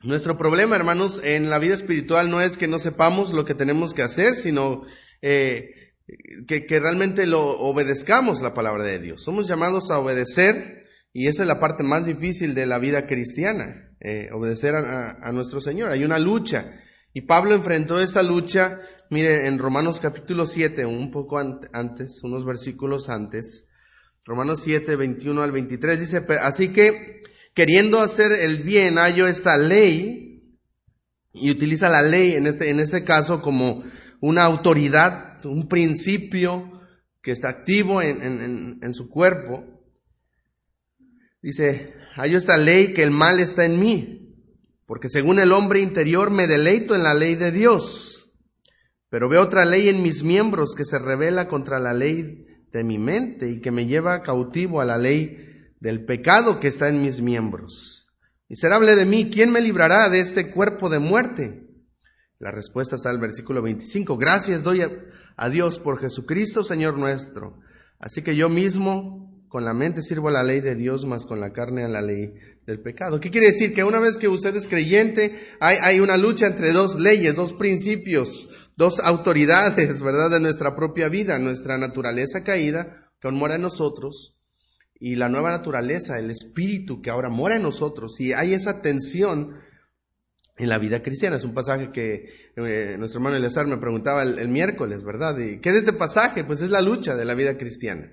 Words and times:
Nuestro 0.00 0.38
problema, 0.38 0.76
hermanos, 0.76 1.20
en 1.24 1.50
la 1.50 1.58
vida 1.58 1.74
espiritual 1.74 2.30
no 2.30 2.40
es 2.40 2.56
que 2.56 2.68
no 2.68 2.78
sepamos 2.78 3.32
lo 3.32 3.44
que 3.44 3.54
tenemos 3.54 3.94
que 3.94 4.02
hacer, 4.02 4.34
sino 4.34 4.84
eh, 5.22 5.94
que, 6.46 6.64
realmente 6.68 7.26
lo 7.26 7.58
obedezcamos 7.58 8.40
la 8.40 8.54
palabra 8.54 8.84
de 8.84 9.00
Dios. 9.00 9.24
Somos 9.24 9.48
llamados 9.48 9.90
a 9.90 9.98
obedecer 9.98 10.86
y 11.12 11.26
esa 11.26 11.42
es 11.42 11.48
la 11.48 11.58
parte 11.58 11.82
más 11.82 12.06
difícil 12.06 12.54
de 12.54 12.66
la 12.66 12.78
vida 12.78 13.08
cristiana, 13.08 13.90
eh, 14.00 14.28
obedecer 14.32 14.76
a, 14.76 15.18
a, 15.20 15.32
nuestro 15.32 15.60
Señor. 15.60 15.90
Hay 15.90 16.04
una 16.04 16.20
lucha 16.20 16.80
y 17.12 17.22
Pablo 17.22 17.56
enfrentó 17.56 17.98
esa 18.00 18.22
lucha, 18.22 18.78
mire, 19.10 19.46
en 19.46 19.58
Romanos 19.58 19.98
capítulo 19.98 20.46
7, 20.46 20.86
un 20.86 21.10
poco 21.10 21.38
antes, 21.38 22.20
unos 22.22 22.44
versículos 22.44 23.08
antes, 23.08 23.68
Romanos 24.24 24.60
7, 24.62 24.94
21 24.94 25.42
al 25.42 25.50
23, 25.50 25.98
dice, 25.98 26.24
así 26.40 26.68
que 26.68 27.22
queriendo 27.58 27.98
hacer 27.98 28.30
el 28.30 28.62
bien, 28.62 28.98
hallo 28.98 29.26
esta 29.26 29.56
ley, 29.58 30.44
y 31.32 31.50
utiliza 31.50 31.90
la 31.90 32.02
ley 32.02 32.34
en 32.34 32.46
este, 32.46 32.70
en 32.70 32.78
este 32.78 33.02
caso 33.02 33.42
como 33.42 33.82
una 34.20 34.44
autoridad, 34.44 35.44
un 35.44 35.66
principio 35.66 36.70
que 37.20 37.32
está 37.32 37.48
activo 37.48 38.00
en, 38.00 38.22
en, 38.22 38.78
en 38.80 38.94
su 38.94 39.08
cuerpo. 39.08 39.64
Dice, 41.42 41.94
hallo 42.14 42.38
esta 42.38 42.56
ley 42.58 42.94
que 42.94 43.02
el 43.02 43.10
mal 43.10 43.40
está 43.40 43.64
en 43.64 43.80
mí, 43.80 44.36
porque 44.86 45.08
según 45.08 45.40
el 45.40 45.50
hombre 45.50 45.80
interior 45.80 46.30
me 46.30 46.46
deleito 46.46 46.94
en 46.94 47.02
la 47.02 47.14
ley 47.14 47.34
de 47.34 47.50
Dios, 47.50 48.30
pero 49.08 49.28
veo 49.28 49.42
otra 49.42 49.64
ley 49.64 49.88
en 49.88 50.00
mis 50.04 50.22
miembros 50.22 50.76
que 50.76 50.84
se 50.84 51.00
revela 51.00 51.48
contra 51.48 51.80
la 51.80 51.92
ley 51.92 52.46
de 52.70 52.84
mi 52.84 52.98
mente 52.98 53.50
y 53.50 53.60
que 53.60 53.72
me 53.72 53.86
lleva 53.86 54.22
cautivo 54.22 54.80
a 54.80 54.84
la 54.84 54.96
ley 54.96 55.47
del 55.80 56.04
pecado 56.04 56.60
que 56.60 56.68
está 56.68 56.88
en 56.88 57.02
mis 57.02 57.20
miembros. 57.20 58.08
Miserable 58.48 58.96
de 58.96 59.04
mí, 59.04 59.30
¿quién 59.30 59.52
me 59.52 59.60
librará 59.60 60.08
de 60.08 60.20
este 60.20 60.50
cuerpo 60.50 60.88
de 60.88 60.98
muerte? 60.98 61.68
La 62.38 62.50
respuesta 62.50 62.96
está 62.96 63.10
en 63.10 63.16
el 63.16 63.20
versículo 63.20 63.62
25. 63.62 64.16
Gracias 64.16 64.62
doy 64.62 64.82
a, 64.82 65.50
Dios 65.50 65.78
por 65.78 66.00
Jesucristo, 66.00 66.64
Señor 66.64 66.96
nuestro. 66.96 67.58
Así 67.98 68.22
que 68.22 68.36
yo 68.36 68.48
mismo 68.48 69.44
con 69.48 69.64
la 69.64 69.74
mente 69.74 70.02
sirvo 70.02 70.28
a 70.28 70.32
la 70.32 70.42
ley 70.42 70.60
de 70.60 70.74
Dios, 70.74 71.04
más 71.04 71.26
con 71.26 71.40
la 71.40 71.52
carne 71.52 71.84
a 71.84 71.88
la 71.88 72.00
ley 72.00 72.32
del 72.66 72.80
pecado. 72.80 73.18
¿Qué 73.18 73.30
quiere 73.30 73.48
decir? 73.48 73.74
Que 73.74 73.84
una 73.84 73.98
vez 73.98 74.18
que 74.18 74.28
usted 74.28 74.54
es 74.56 74.68
creyente, 74.68 75.48
hay, 75.58 75.78
hay 75.82 76.00
una 76.00 76.16
lucha 76.16 76.46
entre 76.46 76.72
dos 76.72 76.98
leyes, 76.98 77.34
dos 77.34 77.52
principios, 77.52 78.50
dos 78.76 79.00
autoridades, 79.00 80.00
¿verdad? 80.00 80.30
De 80.30 80.40
nuestra 80.40 80.74
propia 80.74 81.08
vida, 81.08 81.38
nuestra 81.38 81.76
naturaleza 81.76 82.44
caída, 82.44 83.10
que 83.20 83.30
mora 83.30 83.56
en 83.56 83.62
nosotros, 83.62 84.37
y 85.00 85.16
la 85.16 85.28
nueva 85.28 85.50
naturaleza, 85.50 86.18
el 86.18 86.30
espíritu 86.30 87.00
que 87.00 87.10
ahora 87.10 87.28
mora 87.28 87.56
en 87.56 87.62
nosotros. 87.62 88.18
Y 88.20 88.32
hay 88.32 88.54
esa 88.54 88.82
tensión 88.82 89.56
en 90.56 90.68
la 90.68 90.78
vida 90.78 91.02
cristiana. 91.02 91.36
Es 91.36 91.44
un 91.44 91.54
pasaje 91.54 91.90
que 91.92 92.50
eh, 92.56 92.96
nuestro 92.98 93.20
hermano 93.20 93.36
Eleazar 93.36 93.66
me 93.66 93.78
preguntaba 93.78 94.22
el, 94.22 94.48
miércoles, 94.48 95.04
¿verdad? 95.04 95.38
¿Y 95.38 95.60
qué 95.60 95.70
es 95.70 95.76
este 95.76 95.92
pasaje? 95.92 96.44
Pues 96.44 96.62
es 96.62 96.70
la 96.70 96.80
lucha 96.80 97.14
de 97.14 97.24
la 97.24 97.34
vida 97.34 97.56
cristiana. 97.56 98.12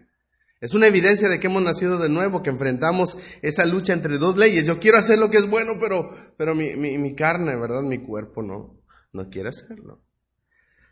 Es 0.61 0.73
una 0.73 0.88
evidencia 0.88 1.28
de 1.28 1.39
que 1.39 1.47
hemos 1.47 1.63
nacido 1.63 1.97
de 1.97 2.09
nuevo, 2.09 2.41
que 2.41 2.50
enfrentamos 2.50 3.17
esa 3.41 3.66
lucha 3.66 3.94
entre 3.94 4.17
dos 4.17 4.38
leyes. 4.38 4.66
Yo 4.66 4.80
quiero 4.80 4.97
hacer 4.97 5.19
lo 5.19 5.30
que 5.30 5.38
es 5.38 5.50
bueno, 5.50 5.73
pero, 5.80 6.09
pero 6.38 6.56
mi, 6.56 6.75
mi, 6.75 6.97
mi 6.97 7.13
carne, 7.13 7.56
¿verdad? 7.56 7.81
Mi 7.81 7.97
cuerpo 8.00 8.41
no, 8.41 8.80
no 9.11 9.30
quiere 9.30 9.50
hacerlo. 9.50 10.02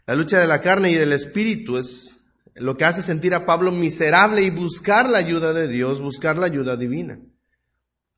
La 0.05 0.15
lucha 0.15 0.39
de 0.39 0.47
la 0.47 0.59
carne 0.59 0.91
y 0.91 0.95
del 0.95 1.13
espíritu 1.13 1.77
es 1.77 2.13
lo 2.55 2.77
que 2.77 2.85
hace 2.85 3.01
sentir 3.01 3.33
a 3.35 3.45
Pablo 3.45 3.71
miserable 3.71 4.43
y 4.43 4.49
buscar 4.49 5.09
la 5.09 5.17
ayuda 5.17 5.53
de 5.53 5.67
Dios, 5.67 6.01
buscar 6.01 6.37
la 6.37 6.45
ayuda 6.45 6.75
divina. 6.75 7.19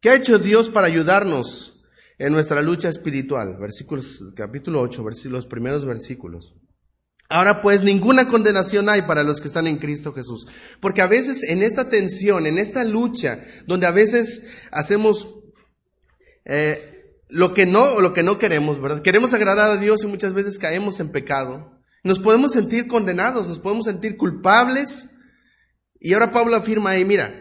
¿Qué 0.02 0.10
ha 0.10 0.16
hecho 0.16 0.38
Dios 0.38 0.70
para 0.70 0.88
ayudarnos 0.88 1.84
en 2.18 2.34
nuestra 2.34 2.62
lucha 2.62 2.90
espiritual? 2.90 3.58
Versículos, 3.60 4.24
capítulo 4.36 4.82
8, 4.82 5.04
los 5.30 5.48
primeros 5.48 5.86
versículos. 5.86 6.54
Ahora 7.28 7.62
pues 7.62 7.82
ninguna 7.82 8.28
condenación 8.28 8.88
hay 8.88 9.02
para 9.02 9.24
los 9.24 9.42
que 9.42 9.48
están 9.48 9.68
en 9.68 9.78
Cristo 9.78 10.14
Jesús. 10.14 10.46
Porque 10.80 11.02
a 11.02 11.08
veces 11.08 11.44
en 11.44 11.64
esta 11.64 11.90
tensión, 11.90 12.46
en 12.46 12.58
esta 12.58 12.84
lucha, 12.84 13.44
donde 13.66 13.88
a 13.88 13.92
veces 13.92 14.44
hacemos 14.72 15.34
eh, 16.46 17.18
lo 17.30 17.54
que 17.54 17.66
no, 17.66 18.00
lo 18.00 18.14
que 18.14 18.22
no 18.22 18.38
queremos, 18.38 18.80
¿verdad? 18.80 19.02
Queremos 19.02 19.34
agradar 19.34 19.72
a 19.72 19.78
Dios 19.78 20.04
y 20.04 20.08
muchas 20.08 20.34
veces 20.34 20.60
caemos 20.60 21.00
en 21.00 21.12
pecado. 21.12 21.75
Nos 22.06 22.20
podemos 22.20 22.52
sentir 22.52 22.88
condenados, 22.88 23.48
nos 23.48 23.60
podemos 23.60 23.86
sentir 23.86 24.16
culpables. 24.16 25.10
Y 26.00 26.14
ahora 26.14 26.32
Pablo 26.32 26.56
afirma 26.56 26.92
ahí, 26.92 27.04
mira, 27.04 27.34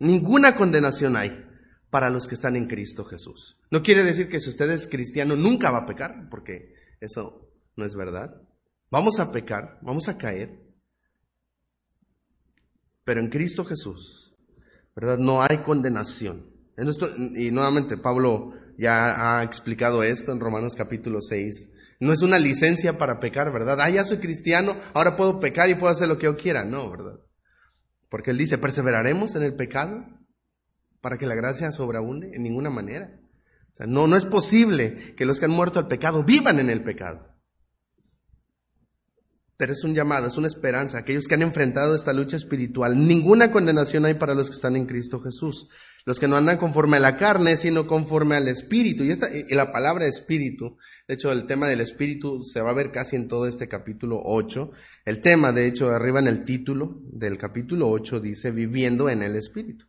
ninguna 0.00 0.56
condenación 0.56 1.16
hay 1.16 1.44
para 1.88 2.10
los 2.10 2.26
que 2.26 2.34
están 2.34 2.56
en 2.56 2.66
Cristo 2.66 3.04
Jesús. 3.04 3.60
No 3.70 3.80
quiere 3.80 4.02
decir 4.02 4.28
que 4.28 4.40
si 4.40 4.50
usted 4.50 4.68
es 4.72 4.88
cristiano 4.88 5.36
nunca 5.36 5.70
va 5.70 5.78
a 5.78 5.86
pecar, 5.86 6.28
porque 6.30 6.74
eso 7.00 7.48
no 7.76 7.84
es 7.84 7.94
verdad. 7.94 8.42
Vamos 8.90 9.20
a 9.20 9.30
pecar, 9.30 9.78
vamos 9.82 10.08
a 10.08 10.18
caer. 10.18 10.66
Pero 13.04 13.20
en 13.20 13.28
Cristo 13.28 13.64
Jesús, 13.64 14.34
¿verdad? 14.96 15.18
No 15.18 15.44
hay 15.44 15.58
condenación. 15.58 16.44
Y 17.36 17.52
nuevamente 17.52 17.96
Pablo 17.96 18.52
ya 18.76 19.38
ha 19.38 19.44
explicado 19.44 20.02
esto 20.02 20.32
en 20.32 20.40
Romanos 20.40 20.74
capítulo 20.74 21.20
6, 21.20 21.68
no 22.00 22.12
es 22.12 22.22
una 22.22 22.38
licencia 22.38 22.96
para 22.98 23.18
pecar, 23.18 23.52
¿verdad? 23.52 23.80
Ah, 23.80 23.90
ya 23.90 24.04
soy 24.04 24.18
cristiano, 24.18 24.80
ahora 24.94 25.16
puedo 25.16 25.40
pecar 25.40 25.68
y 25.68 25.74
puedo 25.74 25.90
hacer 25.90 26.08
lo 26.08 26.18
que 26.18 26.26
yo 26.26 26.36
quiera. 26.36 26.64
No, 26.64 26.90
¿verdad? 26.90 27.18
Porque 28.08 28.30
él 28.30 28.38
dice, 28.38 28.58
perseveraremos 28.58 29.34
en 29.34 29.42
el 29.42 29.54
pecado 29.54 30.06
para 31.00 31.18
que 31.18 31.26
la 31.26 31.34
gracia 31.34 31.70
sobreabunde 31.70 32.30
en 32.34 32.42
ninguna 32.42 32.70
manera. 32.70 33.20
O 33.70 33.74
sea, 33.74 33.86
no, 33.86 34.06
no 34.06 34.16
es 34.16 34.24
posible 34.24 35.14
que 35.14 35.26
los 35.26 35.38
que 35.38 35.46
han 35.46 35.52
muerto 35.52 35.78
al 35.78 35.88
pecado 35.88 36.24
vivan 36.24 36.60
en 36.60 36.70
el 36.70 36.82
pecado. 36.82 37.36
Pero 39.56 39.72
es 39.72 39.82
un 39.82 39.92
llamado, 39.92 40.28
es 40.28 40.36
una 40.36 40.46
esperanza. 40.46 40.98
Aquellos 40.98 41.26
que 41.26 41.34
han 41.34 41.42
enfrentado 41.42 41.94
esta 41.94 42.12
lucha 42.12 42.36
espiritual, 42.36 42.94
ninguna 43.06 43.50
condenación 43.50 44.06
hay 44.06 44.14
para 44.14 44.34
los 44.34 44.48
que 44.48 44.54
están 44.54 44.76
en 44.76 44.86
Cristo 44.86 45.20
Jesús. 45.20 45.68
Los 46.08 46.18
que 46.18 46.26
no 46.26 46.38
andan 46.38 46.56
conforme 46.56 46.96
a 46.96 47.00
la 47.00 47.18
carne, 47.18 47.58
sino 47.58 47.86
conforme 47.86 48.34
al 48.34 48.48
espíritu. 48.48 49.04
Y, 49.04 49.10
esta, 49.10 49.28
y 49.30 49.54
la 49.54 49.72
palabra 49.72 50.06
espíritu, 50.06 50.78
de 51.06 51.12
hecho, 51.12 51.30
el 51.30 51.44
tema 51.44 51.68
del 51.68 51.82
espíritu 51.82 52.42
se 52.44 52.62
va 52.62 52.70
a 52.70 52.74
ver 52.74 52.90
casi 52.90 53.14
en 53.16 53.28
todo 53.28 53.46
este 53.46 53.68
capítulo 53.68 54.18
8. 54.24 54.70
El 55.04 55.20
tema, 55.20 55.52
de 55.52 55.66
hecho, 55.66 55.90
arriba 55.90 56.18
en 56.18 56.28
el 56.28 56.46
título 56.46 57.02
del 57.12 57.36
capítulo 57.36 57.90
8 57.90 58.20
dice 58.20 58.52
viviendo 58.52 59.10
en 59.10 59.22
el 59.22 59.36
espíritu. 59.36 59.84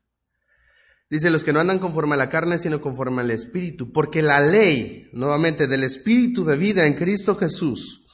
Dice 1.09 1.29
los 1.29 1.45
que 1.45 1.53
no 1.53 1.61
andan 1.61 1.79
conforme 1.79 2.15
a 2.15 2.17
la 2.17 2.27
carne, 2.27 2.57
sino 2.57 2.81
conforme 2.81 3.21
al 3.21 3.31
espíritu. 3.31 3.93
Porque 3.93 4.21
la 4.21 4.41
ley, 4.41 5.09
nuevamente, 5.13 5.67
del 5.67 5.85
espíritu 5.85 6.43
de 6.43 6.57
vida 6.57 6.85
en 6.85 6.95
Cristo 6.95 7.37
Jesús, 7.37 8.05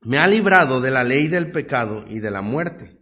me 0.00 0.18
ha 0.18 0.26
librado 0.26 0.80
de 0.80 0.90
la 0.90 1.04
ley 1.04 1.28
del 1.28 1.52
pecado 1.52 2.06
y 2.08 2.18
de 2.18 2.32
la 2.32 2.42
muerte. 2.42 2.98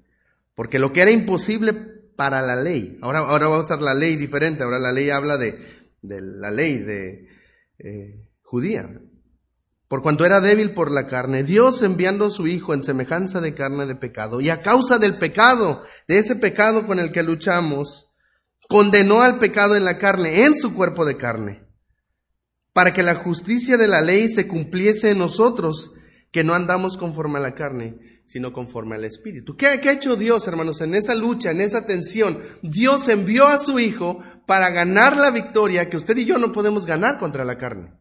Porque 0.54 0.78
lo 0.78 0.92
que 0.92 1.00
era 1.00 1.10
imposible 1.10 2.01
para 2.16 2.42
la 2.42 2.56
ley, 2.56 2.98
ahora, 3.02 3.20
ahora 3.20 3.48
va 3.48 3.56
a 3.56 3.60
usar 3.60 3.80
la 3.80 3.94
ley 3.94 4.16
diferente, 4.16 4.64
ahora 4.64 4.78
la 4.78 4.92
ley 4.92 5.10
habla 5.10 5.38
de, 5.38 5.54
de 6.02 6.20
la 6.20 6.50
ley 6.50 6.78
de 6.78 7.28
eh, 7.78 8.28
judía. 8.42 8.88
Por 9.88 10.02
cuanto 10.02 10.24
era 10.24 10.40
débil 10.40 10.72
por 10.72 10.90
la 10.90 11.06
carne, 11.06 11.42
Dios 11.42 11.82
enviando 11.82 12.26
a 12.26 12.30
su 12.30 12.46
Hijo 12.46 12.72
en 12.72 12.82
semejanza 12.82 13.40
de 13.40 13.54
carne 13.54 13.86
de 13.86 13.94
pecado, 13.94 14.40
y 14.40 14.48
a 14.48 14.62
causa 14.62 14.98
del 14.98 15.18
pecado, 15.18 15.82
de 16.08 16.18
ese 16.18 16.36
pecado 16.36 16.86
con 16.86 16.98
el 16.98 17.12
que 17.12 17.22
luchamos, 17.22 18.06
condenó 18.68 19.20
al 19.20 19.38
pecado 19.38 19.76
en 19.76 19.84
la 19.84 19.98
carne, 19.98 20.44
en 20.44 20.54
su 20.54 20.74
cuerpo 20.74 21.04
de 21.04 21.18
carne, 21.18 21.66
para 22.72 22.94
que 22.94 23.02
la 23.02 23.16
justicia 23.16 23.76
de 23.76 23.86
la 23.86 24.00
ley 24.00 24.28
se 24.28 24.48
cumpliese 24.48 25.10
en 25.10 25.18
nosotros, 25.18 25.92
que 26.30 26.42
no 26.42 26.54
andamos 26.54 26.96
conforme 26.96 27.38
a 27.38 27.42
la 27.42 27.54
carne, 27.54 27.98
sino 28.32 28.50
conforme 28.50 28.96
al 28.96 29.04
Espíritu. 29.04 29.54
¿Qué, 29.54 29.66
ha 29.66 29.92
hecho 29.92 30.16
Dios, 30.16 30.48
hermanos, 30.48 30.80
en 30.80 30.94
esa 30.94 31.14
lucha, 31.14 31.50
en 31.50 31.60
esa 31.60 31.84
tensión? 31.84 32.42
Dios 32.62 33.06
envió 33.08 33.46
a 33.46 33.58
su 33.58 33.78
Hijo 33.78 34.22
para 34.46 34.70
ganar 34.70 35.18
la 35.18 35.30
victoria 35.30 35.90
que 35.90 35.98
usted 35.98 36.16
y 36.16 36.24
yo 36.24 36.38
no 36.38 36.50
podemos 36.50 36.86
ganar 36.86 37.18
contra 37.18 37.44
la 37.44 37.58
carne. 37.58 37.92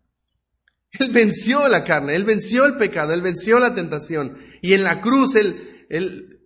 Él 0.94 1.10
venció 1.12 1.68
la 1.68 1.84
carne, 1.84 2.16
Él 2.16 2.24
venció 2.24 2.64
el 2.66 2.78
pecado, 2.78 3.14
Él 3.14 3.22
venció 3.22 3.60
la 3.60 3.76
tentación. 3.76 4.38
Y 4.62 4.72
en 4.72 4.86
la 4.86 5.02
cruz 5.02 5.36
Él, 5.36 6.40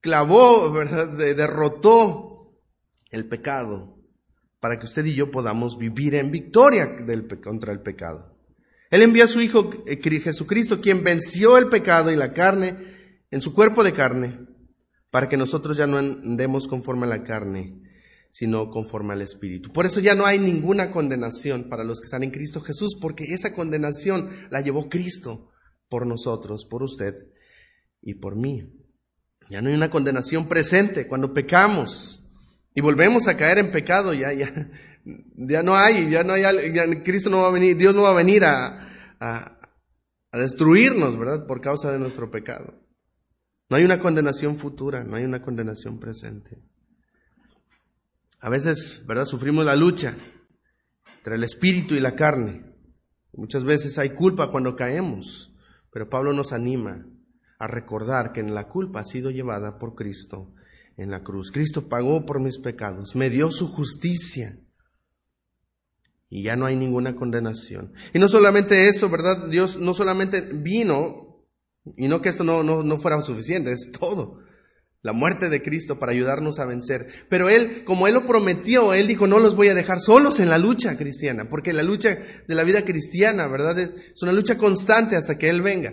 clavó, 0.00 0.72
derrotó 1.18 2.58
el 3.10 3.28
pecado 3.28 3.98
para 4.58 4.78
que 4.78 4.86
usted 4.86 5.04
y 5.04 5.14
yo 5.14 5.30
podamos 5.30 5.76
vivir 5.76 6.14
en 6.14 6.30
victoria 6.30 6.96
contra 7.44 7.74
el 7.74 7.82
pecado. 7.82 8.38
Él 8.90 9.02
envió 9.02 9.24
a 9.24 9.28
su 9.28 9.42
Hijo 9.42 9.68
eh, 9.86 10.00
Jesucristo, 10.00 10.80
quien 10.80 11.04
venció 11.04 11.58
el 11.58 11.68
pecado 11.68 12.10
y 12.10 12.16
la 12.16 12.32
carne 12.32 12.95
en 13.36 13.42
su 13.42 13.52
cuerpo 13.52 13.84
de 13.84 13.92
carne, 13.92 14.40
para 15.10 15.28
que 15.28 15.36
nosotros 15.36 15.76
ya 15.76 15.86
no 15.86 15.98
andemos 15.98 16.66
conforme 16.66 17.04
a 17.04 17.10
la 17.10 17.22
carne, 17.22 17.82
sino 18.30 18.70
conforme 18.70 19.12
al 19.12 19.20
Espíritu. 19.20 19.70
Por 19.72 19.84
eso 19.84 20.00
ya 20.00 20.14
no 20.14 20.24
hay 20.24 20.38
ninguna 20.38 20.90
condenación 20.90 21.68
para 21.68 21.84
los 21.84 22.00
que 22.00 22.06
están 22.06 22.22
en 22.22 22.30
Cristo 22.30 22.62
Jesús, 22.62 22.96
porque 22.98 23.24
esa 23.24 23.54
condenación 23.54 24.30
la 24.50 24.62
llevó 24.62 24.88
Cristo 24.88 25.50
por 25.90 26.06
nosotros, 26.06 26.64
por 26.64 26.82
usted 26.82 27.14
y 28.00 28.14
por 28.14 28.36
mí. 28.36 28.72
Ya 29.50 29.60
no 29.60 29.68
hay 29.68 29.74
una 29.74 29.90
condenación 29.90 30.48
presente 30.48 31.06
cuando 31.06 31.34
pecamos 31.34 32.26
y 32.74 32.80
volvemos 32.80 33.28
a 33.28 33.36
caer 33.36 33.58
en 33.58 33.70
pecado, 33.70 34.14
ya, 34.14 34.32
ya, 34.32 34.70
Ya 35.36 35.62
no 35.62 35.76
hay, 35.76 36.08
ya 36.08 36.24
no 36.24 36.32
hay, 36.32 37.02
Cristo 37.04 37.28
no 37.28 37.42
va 37.42 37.48
a 37.48 37.52
venir, 37.52 37.76
Dios 37.76 37.94
no 37.94 38.02
va 38.02 38.10
a 38.10 38.16
venir 38.16 38.46
a, 38.46 38.88
a, 39.20 39.58
a 40.32 40.38
destruirnos, 40.38 41.18
¿verdad? 41.18 41.46
Por 41.46 41.60
causa 41.60 41.92
de 41.92 41.98
nuestro 41.98 42.30
pecado. 42.30 42.85
No 43.68 43.76
hay 43.76 43.84
una 43.84 43.98
condenación 43.98 44.56
futura, 44.56 45.04
no 45.04 45.16
hay 45.16 45.24
una 45.24 45.42
condenación 45.42 45.98
presente. 45.98 46.62
A 48.40 48.48
veces, 48.48 49.04
¿verdad? 49.06 49.24
Sufrimos 49.24 49.64
la 49.64 49.74
lucha 49.74 50.14
entre 51.18 51.34
el 51.34 51.44
espíritu 51.44 51.94
y 51.94 52.00
la 52.00 52.14
carne. 52.14 52.76
Muchas 53.32 53.64
veces 53.64 53.98
hay 53.98 54.10
culpa 54.10 54.50
cuando 54.50 54.76
caemos, 54.76 55.56
pero 55.92 56.08
Pablo 56.08 56.32
nos 56.32 56.52
anima 56.52 57.04
a 57.58 57.66
recordar 57.66 58.32
que 58.32 58.42
la 58.42 58.68
culpa 58.68 59.00
ha 59.00 59.04
sido 59.04 59.30
llevada 59.30 59.78
por 59.78 59.94
Cristo 59.94 60.54
en 60.96 61.10
la 61.10 61.22
cruz. 61.22 61.50
Cristo 61.50 61.88
pagó 61.88 62.24
por 62.24 62.40
mis 62.40 62.58
pecados, 62.58 63.16
me 63.16 63.30
dio 63.30 63.50
su 63.50 63.68
justicia 63.68 64.58
y 66.28 66.42
ya 66.42 66.56
no 66.56 66.66
hay 66.66 66.76
ninguna 66.76 67.14
condenación. 67.16 67.92
Y 68.12 68.18
no 68.18 68.28
solamente 68.28 68.88
eso, 68.88 69.08
¿verdad? 69.08 69.48
Dios 69.48 69.78
no 69.78 69.94
solamente 69.94 70.42
vino, 70.52 71.25
y 71.96 72.08
no 72.08 72.20
que 72.20 72.30
esto 72.30 72.44
no, 72.44 72.62
no, 72.62 72.82
no 72.82 72.98
fuera 72.98 73.20
suficiente, 73.20 73.72
es 73.72 73.90
todo. 73.92 74.40
La 75.02 75.12
muerte 75.12 75.48
de 75.48 75.62
Cristo 75.62 75.98
para 75.98 76.12
ayudarnos 76.12 76.58
a 76.58 76.64
vencer. 76.64 77.06
Pero 77.28 77.48
Él, 77.48 77.84
como 77.84 78.08
Él 78.08 78.14
lo 78.14 78.26
prometió, 78.26 78.92
Él 78.92 79.06
dijo, 79.06 79.26
no 79.26 79.38
los 79.38 79.54
voy 79.54 79.68
a 79.68 79.74
dejar 79.74 80.00
solos 80.00 80.40
en 80.40 80.50
la 80.50 80.58
lucha 80.58 80.96
cristiana, 80.96 81.48
porque 81.48 81.72
la 81.72 81.84
lucha 81.84 82.16
de 82.46 82.54
la 82.54 82.64
vida 82.64 82.84
cristiana, 82.84 83.46
¿verdad? 83.46 83.78
Es, 83.78 83.94
es 84.12 84.22
una 84.22 84.32
lucha 84.32 84.58
constante 84.58 85.14
hasta 85.14 85.38
que 85.38 85.48
Él 85.48 85.62
venga. 85.62 85.92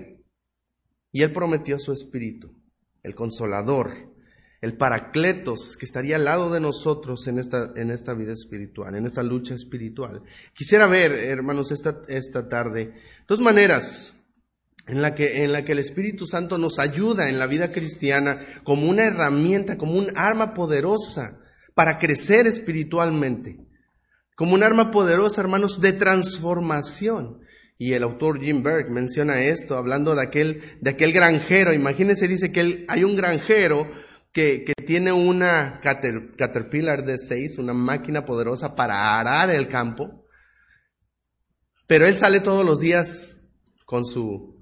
Y 1.12 1.22
Él 1.22 1.32
prometió 1.32 1.78
su 1.78 1.92
Espíritu, 1.92 2.56
el 3.04 3.14
Consolador, 3.14 4.14
el 4.62 4.78
Paracletos, 4.78 5.76
que 5.78 5.86
estaría 5.86 6.16
al 6.16 6.24
lado 6.24 6.50
de 6.50 6.62
nosotros 6.62 7.28
en 7.28 7.38
esta, 7.38 7.72
en 7.76 7.92
esta 7.92 8.14
vida 8.14 8.32
espiritual, 8.32 8.96
en 8.96 9.06
esta 9.06 9.22
lucha 9.22 9.54
espiritual. 9.54 10.24
Quisiera 10.56 10.88
ver, 10.88 11.12
hermanos, 11.12 11.72
esta, 11.72 12.02
esta 12.08 12.48
tarde, 12.48 12.96
dos 13.28 13.42
maneras 13.42 14.23
en 14.86 15.02
la, 15.02 15.16
que, 15.16 15.44
en 15.44 15.52
la 15.52 15.64
que 15.64 15.72
el 15.72 15.80
Espíritu 15.80 16.26
Santo 16.26 16.58
nos 16.58 16.80
ayuda 16.80 17.30
en 17.30 17.40
la 17.40 17.48
vida 17.48 17.72
cristiana 17.72 18.40
como 18.64 18.90
una 18.90 19.06
herramienta, 19.06 19.78
como 19.78 19.94
un 19.94 20.08
arma 20.16 20.54
poderosa 20.54 21.40
para 21.74 22.00
crecer 22.00 22.48
espiritualmente, 22.48 23.58
como 24.36 24.56
un 24.56 24.64
arma 24.64 24.92
poderosa, 24.92 25.42
hermanos, 25.42 25.80
de 25.80 25.94
transformación. 25.94 27.40
Y 27.78 27.94
el 27.94 28.04
autor 28.04 28.40
Jim 28.40 28.62
Berg 28.62 28.92
menciona 28.92 29.42
esto, 29.42 29.78
hablando 29.78 30.16
de 30.16 30.22
aquel, 30.22 30.62
de 30.80 30.92
aquel 30.92 31.12
granjero. 31.12 31.74
Imagínense, 31.74 32.28
dice 32.28 32.52
que 32.52 32.86
hay 32.88 33.04
un 33.04 33.16
granjero 33.16 33.90
que, 34.34 34.74
tiene 34.86 35.14
una 35.14 35.80
Caterpillar 35.82 37.06
de 37.06 37.18
6, 37.18 37.60
una 37.60 37.74
máquina 37.74 38.26
poderosa 38.26 38.76
para 38.76 39.20
arar 39.20 39.50
el 39.50 39.68
campo, 39.70 40.26
pero 41.88 42.06
él 42.06 42.16
sale 42.16 42.42
todos 42.42 42.66
los 42.66 42.80
días 42.80 43.38
con, 43.86 44.04
su, 44.04 44.53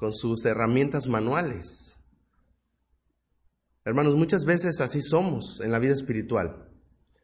con 0.00 0.14
sus 0.14 0.46
herramientas 0.46 1.08
manuales. 1.08 1.98
Hermanos, 3.84 4.16
muchas 4.16 4.46
veces 4.46 4.80
así 4.80 5.02
somos 5.02 5.60
en 5.60 5.70
la 5.70 5.78
vida 5.78 5.92
espiritual. 5.92 6.70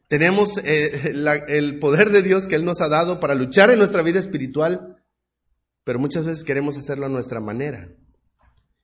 Tenemos 0.07 0.57
eh, 0.63 1.11
el 1.47 1.79
poder 1.79 2.11
de 2.11 2.21
Dios 2.21 2.45
que 2.45 2.53
Él 2.53 2.65
nos 2.65 2.79
ha 2.81 2.87
dado 2.87 3.19
para 3.19 3.33
luchar 3.33 3.71
en 3.71 3.79
nuestra 3.79 4.03
vida 4.03 4.19
espiritual, 4.19 5.03
pero 5.83 5.97
muchas 5.97 6.25
veces 6.25 6.43
queremos 6.43 6.77
hacerlo 6.77 7.07
a 7.07 7.09
nuestra 7.09 7.39
manera. 7.39 7.89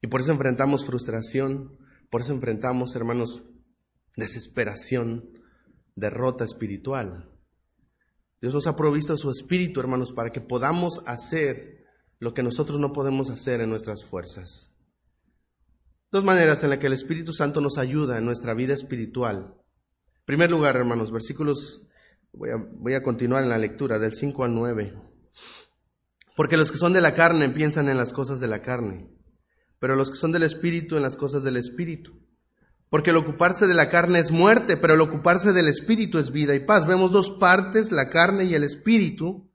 Y 0.01 0.07
por 0.07 0.21
eso 0.21 0.31
enfrentamos 0.31 0.87
frustración, 0.87 1.77
por 2.09 2.21
eso 2.21 2.33
enfrentamos, 2.33 2.95
hermanos, 2.95 3.43
desesperación, 4.17 5.29
derrota 5.95 6.43
espiritual. 6.43 7.29
Dios 8.41 8.55
nos 8.55 8.65
ha 8.65 8.75
provisto 8.75 9.15
su 9.17 9.29
espíritu, 9.29 9.79
hermanos, 9.79 10.13
para 10.13 10.31
que 10.31 10.41
podamos 10.41 11.03
hacer 11.05 11.72
lo 12.23 12.33
que 12.33 12.43
nosotros 12.43 12.79
no 12.79 12.93
podemos 12.93 13.29
hacer 13.29 13.61
en 13.61 13.69
nuestras 13.69 14.03
fuerzas. 14.03 14.73
Dos 16.11 16.23
maneras 16.23 16.63
en 16.63 16.69
las 16.69 16.79
que 16.79 16.87
el 16.87 16.93
Espíritu 16.93 17.33
Santo 17.33 17.61
nos 17.61 17.77
ayuda 17.77 18.17
en 18.17 18.25
nuestra 18.25 18.53
vida 18.53 18.73
espiritual. 18.73 19.55
En 20.15 20.25
primer 20.25 20.49
lugar, 20.49 20.75
hermanos, 20.75 21.11
versículos, 21.11 21.87
voy 22.31 22.49
a, 22.49 22.55
voy 22.55 22.93
a 22.93 23.03
continuar 23.03 23.43
en 23.43 23.49
la 23.49 23.57
lectura 23.57 23.99
del 23.99 24.13
5 24.13 24.43
al 24.43 24.55
9. 24.55 24.93
Porque 26.35 26.57
los 26.57 26.71
que 26.71 26.77
son 26.77 26.93
de 26.93 27.01
la 27.01 27.13
carne 27.13 27.49
piensan 27.49 27.89
en 27.89 27.97
las 27.97 28.13
cosas 28.13 28.39
de 28.39 28.47
la 28.47 28.61
carne 28.61 29.09
pero 29.83 29.97
los 29.97 30.09
que 30.11 30.15
son 30.15 30.31
del 30.31 30.43
Espíritu 30.43 30.95
en 30.95 31.01
las 31.01 31.17
cosas 31.17 31.43
del 31.43 31.57
Espíritu. 31.57 32.13
Porque 32.89 33.09
el 33.09 33.17
ocuparse 33.17 33.67
de 33.67 33.73
la 33.73 33.89
carne 33.89 34.19
es 34.19 34.31
muerte, 34.31 34.77
pero 34.77 34.93
el 34.93 35.01
ocuparse 35.01 35.51
del 35.51 35.67
Espíritu 35.67 36.19
es 36.19 36.31
vida 36.31 36.55
y 36.55 36.61
paz. 36.61 36.87
Vemos 36.87 37.11
dos 37.11 37.31
partes, 37.31 37.91
la 37.91 38.09
carne 38.09 38.45
y 38.45 38.55
el 38.55 38.63
Espíritu. 38.63 39.51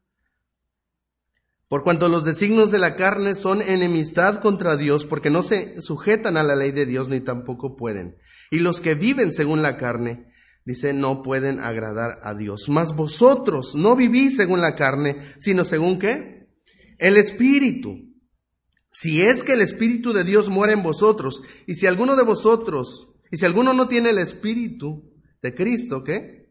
Por 1.68 1.84
cuanto 1.84 2.08
los 2.08 2.24
designos 2.24 2.70
de 2.70 2.78
la 2.78 2.96
carne 2.96 3.34
son 3.34 3.60
enemistad 3.60 4.40
contra 4.40 4.76
Dios, 4.76 5.04
porque 5.04 5.28
no 5.28 5.42
se 5.42 5.80
sujetan 5.82 6.38
a 6.38 6.42
la 6.42 6.56
ley 6.56 6.72
de 6.72 6.86
Dios 6.86 7.10
ni 7.10 7.20
tampoco 7.20 7.76
pueden. 7.76 8.16
Y 8.50 8.60
los 8.60 8.80
que 8.80 8.94
viven 8.94 9.32
según 9.32 9.60
la 9.60 9.76
carne, 9.76 10.32
dice, 10.64 10.94
no 10.94 11.22
pueden 11.22 11.60
agradar 11.60 12.20
a 12.22 12.34
Dios. 12.34 12.68
Mas 12.68 12.96
vosotros 12.96 13.74
no 13.74 13.96
vivís 13.96 14.36
según 14.36 14.62
la 14.62 14.76
carne, 14.76 15.34
sino 15.38 15.64
según 15.64 15.98
qué? 15.98 16.48
El 16.98 17.18
Espíritu. 17.18 17.96
Si 18.90 19.22
es 19.22 19.44
que 19.44 19.52
el 19.52 19.60
Espíritu 19.60 20.12
de 20.12 20.24
Dios 20.24 20.48
muere 20.48 20.72
en 20.72 20.82
vosotros, 20.82 21.42
y 21.66 21.74
si 21.74 21.86
alguno 21.86 22.16
de 22.16 22.22
vosotros, 22.22 23.14
y 23.30 23.36
si 23.36 23.44
alguno 23.44 23.74
no 23.74 23.88
tiene 23.88 24.10
el 24.10 24.18
Espíritu 24.18 25.12
de 25.42 25.54
Cristo, 25.54 26.02
¿qué? 26.02 26.50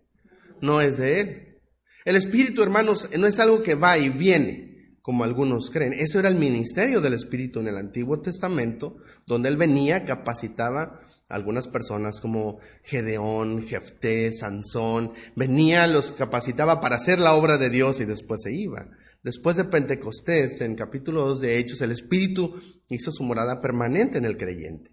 No 0.61 0.79
es 0.79 0.97
de 0.97 1.19
Él. 1.19 1.59
El 2.05 2.15
Espíritu, 2.15 2.61
hermanos, 2.61 3.09
no 3.17 3.27
es 3.27 3.39
algo 3.39 3.63
que 3.63 3.75
va 3.75 3.97
y 3.97 4.09
viene, 4.09 4.66
como 5.07 5.24
algunos 5.24 5.71
creen. 5.71 5.94
Eso 5.94 6.19
era 6.19 6.27
el 6.27 6.36
ministerio 6.36 7.00
del 7.00 7.13
Espíritu 7.13 7.62
en 7.62 7.69
el 7.69 7.77
Antiguo 7.77 8.19
Testamento, 8.19 8.98
donde 9.25 9.48
Él 9.48 9.56
venía, 9.56 10.04
capacitaba 10.04 11.00
a 11.30 11.33
algunas 11.33 11.69
personas 11.69 12.19
como 12.19 12.59
Gedeón, 12.83 13.65
Jefté, 13.65 14.33
Sansón, 14.33 15.13
venía, 15.33 15.88
los 15.88 16.12
capacitaba 16.12 16.81
para 16.81 16.98
hacer 16.98 17.19
la 17.19 17.36
obra 17.36 17.57
de 17.57 17.69
Dios 17.69 18.01
y 18.01 18.04
después 18.04 18.42
se 18.42 18.54
iba. 18.54 18.86
Después 19.24 19.56
de 19.56 19.63
Pentecostés, 19.63 20.59
en 20.59 20.75
capítulo 20.75 21.25
2 21.27 21.39
de 21.39 21.57
Hechos, 21.57 21.80
el 21.80 21.92
Espíritu 21.92 22.62
hizo 22.89 23.09
su 23.09 23.24
morada 23.24 23.62
permanente 23.62 24.18
en 24.18 24.25
el 24.25 24.36
creyente. 24.36 24.92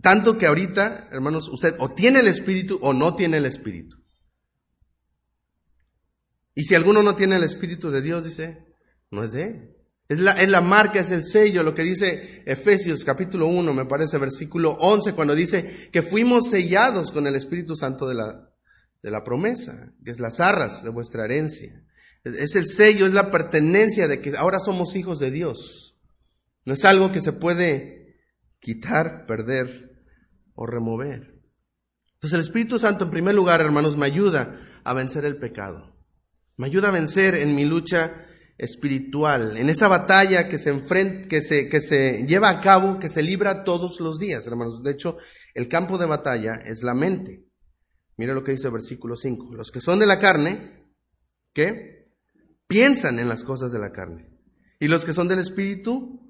Tanto 0.00 0.38
que 0.38 0.46
ahorita, 0.46 1.10
hermanos, 1.12 1.50
usted 1.50 1.74
o 1.78 1.90
tiene 1.90 2.20
el 2.20 2.28
Espíritu 2.28 2.78
o 2.80 2.94
no 2.94 3.14
tiene 3.16 3.36
el 3.36 3.44
Espíritu. 3.44 3.98
Y 6.54 6.64
si 6.64 6.74
alguno 6.74 7.02
no 7.02 7.14
tiene 7.14 7.36
el 7.36 7.44
Espíritu 7.44 7.90
de 7.90 8.00
Dios, 8.00 8.24
dice, 8.24 8.64
no 9.10 9.24
es 9.24 9.32
de 9.32 9.42
él. 9.42 9.70
Es 10.08 10.20
la, 10.20 10.32
es 10.32 10.48
la 10.48 10.60
marca, 10.60 11.00
es 11.00 11.10
el 11.10 11.24
sello, 11.24 11.62
lo 11.62 11.74
que 11.74 11.82
dice 11.82 12.42
Efesios 12.44 13.04
capítulo 13.04 13.46
1, 13.46 13.72
me 13.72 13.86
parece, 13.86 14.18
versículo 14.18 14.72
11, 14.72 15.14
cuando 15.14 15.34
dice 15.34 15.88
que 15.90 16.02
fuimos 16.02 16.50
sellados 16.50 17.10
con 17.10 17.26
el 17.26 17.34
Espíritu 17.36 17.74
Santo 17.74 18.06
de 18.06 18.14
la, 18.14 18.50
de 19.02 19.10
la 19.10 19.24
promesa, 19.24 19.94
que 20.04 20.10
es 20.10 20.20
las 20.20 20.40
arras 20.40 20.84
de 20.84 20.90
vuestra 20.90 21.24
herencia. 21.24 21.82
Es 22.22 22.54
el 22.54 22.66
sello, 22.66 23.06
es 23.06 23.12
la 23.12 23.30
pertenencia 23.30 24.06
de 24.06 24.20
que 24.20 24.32
ahora 24.36 24.58
somos 24.58 24.94
hijos 24.94 25.18
de 25.18 25.30
Dios. 25.30 25.98
No 26.64 26.74
es 26.74 26.84
algo 26.84 27.10
que 27.12 27.20
se 27.20 27.32
puede 27.32 28.16
quitar, 28.60 29.26
perder 29.26 30.02
o 30.54 30.66
remover. 30.66 31.42
Entonces 32.14 32.32
el 32.32 32.40
Espíritu 32.40 32.78
Santo, 32.78 33.04
en 33.04 33.10
primer 33.10 33.34
lugar, 33.34 33.60
hermanos, 33.60 33.96
me 33.96 34.06
ayuda 34.06 34.58
a 34.84 34.94
vencer 34.94 35.24
el 35.24 35.36
pecado. 35.36 35.93
Me 36.56 36.66
ayuda 36.66 36.88
a 36.88 36.92
vencer 36.92 37.34
en 37.34 37.54
mi 37.54 37.64
lucha 37.64 38.26
espiritual, 38.56 39.56
en 39.56 39.68
esa 39.68 39.88
batalla 39.88 40.48
que 40.48 40.58
se, 40.58 40.70
enfrenta, 40.70 41.28
que 41.28 41.42
se, 41.42 41.68
que 41.68 41.80
se 41.80 42.24
lleva 42.26 42.48
a 42.48 42.60
cabo, 42.60 42.98
que 42.98 43.08
se 43.08 43.22
libra 43.22 43.64
todos 43.64 43.98
los 44.00 44.18
días, 44.18 44.46
hermanos. 44.46 44.82
De 44.82 44.92
hecho, 44.92 45.16
el 45.54 45.68
campo 45.68 45.98
de 45.98 46.06
batalla 46.06 46.54
es 46.64 46.82
la 46.82 46.94
mente. 46.94 47.44
Mira 48.16 48.34
lo 48.34 48.44
que 48.44 48.52
dice 48.52 48.68
el 48.68 48.74
versículo 48.74 49.16
5. 49.16 49.54
Los 49.54 49.70
que 49.70 49.80
son 49.80 49.98
de 49.98 50.06
la 50.06 50.20
carne, 50.20 50.84
¿qué? 51.52 52.12
Piensan 52.68 53.18
en 53.18 53.28
las 53.28 53.42
cosas 53.42 53.72
de 53.72 53.80
la 53.80 53.90
carne. 53.90 54.30
Y 54.78 54.88
los 54.88 55.04
que 55.04 55.12
son 55.12 55.28
del 55.28 55.40
Espíritu, 55.40 56.20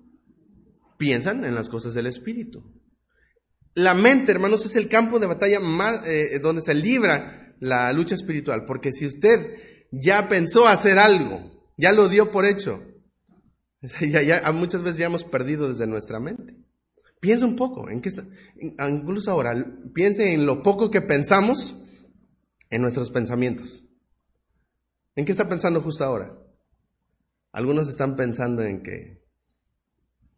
piensan 0.97 1.45
en 1.45 1.54
las 1.54 1.69
cosas 1.69 1.93
del 1.95 2.07
Espíritu. 2.07 2.62
La 3.75 3.93
mente, 3.93 4.33
hermanos, 4.33 4.64
es 4.64 4.76
el 4.76 4.88
campo 4.88 5.19
de 5.19 5.26
batalla 5.26 5.61
más, 5.61 6.07
eh, 6.07 6.38
donde 6.38 6.62
se 6.62 6.75
libra 6.75 7.54
la 7.61 7.93
lucha 7.93 8.14
espiritual. 8.14 8.64
Porque 8.64 8.93
si 8.93 9.07
usted 9.07 9.74
ya 10.00 10.28
pensó 10.28 10.66
hacer 10.66 10.98
algo, 10.98 11.50
ya 11.76 11.92
lo 11.92 12.08
dio 12.08 12.30
por 12.30 12.46
hecho, 12.46 12.82
ya, 14.00 14.22
ya, 14.22 14.50
muchas 14.52 14.82
veces 14.82 14.98
ya 14.98 15.06
hemos 15.06 15.24
perdido 15.24 15.68
desde 15.68 15.86
nuestra 15.86 16.20
mente. 16.20 16.56
Piensa 17.20 17.46
un 17.46 17.56
poco, 17.56 17.88
en 17.88 18.02
qué 18.02 18.10
está, 18.10 18.26
incluso 18.86 19.30
ahora, 19.30 19.54
piense 19.94 20.34
en 20.34 20.44
lo 20.44 20.62
poco 20.62 20.90
que 20.90 21.00
pensamos 21.00 21.86
en 22.70 22.82
nuestros 22.82 23.10
pensamientos. 23.10 23.82
¿En 25.16 25.24
qué 25.24 25.32
está 25.32 25.48
pensando 25.48 25.80
justo 25.80 26.04
ahora? 26.04 26.36
Algunos 27.52 27.88
están 27.88 28.16
pensando 28.16 28.62
en 28.62 28.82
que 28.82 29.22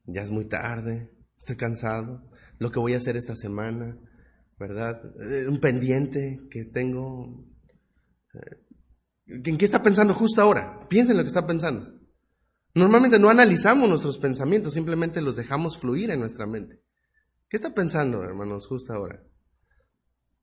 ya 0.04 0.22
es 0.22 0.30
muy 0.30 0.44
tarde, 0.44 1.10
estoy 1.36 1.56
cansado, 1.56 2.30
lo 2.58 2.70
que 2.70 2.78
voy 2.78 2.94
a 2.94 2.98
hacer 2.98 3.16
esta 3.16 3.34
semana, 3.36 3.98
¿verdad? 4.58 5.00
Eh, 5.20 5.46
un 5.48 5.60
pendiente 5.60 6.40
que 6.50 6.64
tengo. 6.64 7.44
¿En 9.26 9.58
qué 9.58 9.64
está 9.64 9.82
pensando 9.82 10.14
justo 10.14 10.40
ahora? 10.40 10.86
Piensa 10.88 11.12
en 11.12 11.18
lo 11.18 11.24
que 11.24 11.28
está 11.28 11.46
pensando. 11.46 12.00
Normalmente 12.74 13.18
no 13.18 13.30
analizamos 13.30 13.88
nuestros 13.88 14.18
pensamientos, 14.18 14.74
simplemente 14.74 15.20
los 15.20 15.36
dejamos 15.36 15.78
fluir 15.78 16.10
en 16.10 16.20
nuestra 16.20 16.46
mente. 16.46 16.80
¿Qué 17.48 17.56
está 17.56 17.74
pensando, 17.74 18.22
hermanos, 18.22 18.66
justo 18.66 18.92
ahora? 18.92 19.22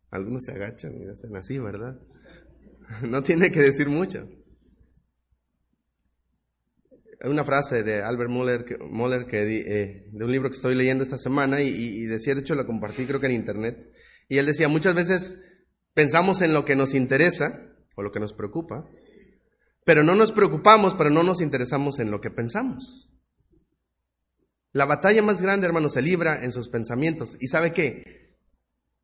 Algunos 0.09 0.43
se 0.43 0.53
agachan 0.53 0.93
y 0.95 1.07
hacen 1.07 1.35
así, 1.35 1.59
¿verdad? 1.59 1.99
No 3.01 3.23
tiene 3.23 3.51
que 3.51 3.61
decir 3.61 3.87
mucho. 3.87 4.27
Hay 7.21 7.31
una 7.31 7.45
frase 7.45 7.83
de 7.83 8.03
Albert 8.03 8.29
Moller, 8.29 8.65
eh, 9.31 10.09
de 10.11 10.25
un 10.25 10.31
libro 10.31 10.49
que 10.49 10.55
estoy 10.55 10.75
leyendo 10.75 11.03
esta 11.03 11.17
semana 11.17 11.61
y, 11.61 11.69
y, 11.69 12.05
decía, 12.05 12.35
de 12.35 12.41
hecho 12.41 12.55
lo 12.55 12.65
compartí 12.65 13.05
creo 13.05 13.21
que 13.21 13.27
en 13.27 13.33
internet, 13.33 13.93
y 14.27 14.37
él 14.37 14.45
decía, 14.45 14.67
muchas 14.67 14.93
veces 14.93 15.41
pensamos 15.93 16.41
en 16.41 16.51
lo 16.51 16.65
que 16.65 16.75
nos 16.75 16.93
interesa 16.93 17.72
o 17.95 18.01
lo 18.01 18.11
que 18.11 18.19
nos 18.19 18.33
preocupa, 18.33 18.85
pero 19.85 20.03
no 20.03 20.15
nos 20.15 20.31
preocupamos, 20.31 20.93
pero 20.95 21.09
no 21.09 21.23
nos 21.23 21.41
interesamos 21.41 21.99
en 21.99 22.11
lo 22.11 22.21
que 22.21 22.31
pensamos. 22.31 23.09
La 24.71 24.85
batalla 24.85 25.21
más 25.21 25.41
grande, 25.41 25.67
hermano, 25.67 25.87
se 25.87 26.01
libra 26.01 26.43
en 26.43 26.51
sus 26.51 26.67
pensamientos. 26.67 27.37
¿Y 27.39 27.47
sabe 27.47 27.73
qué? 27.73 28.37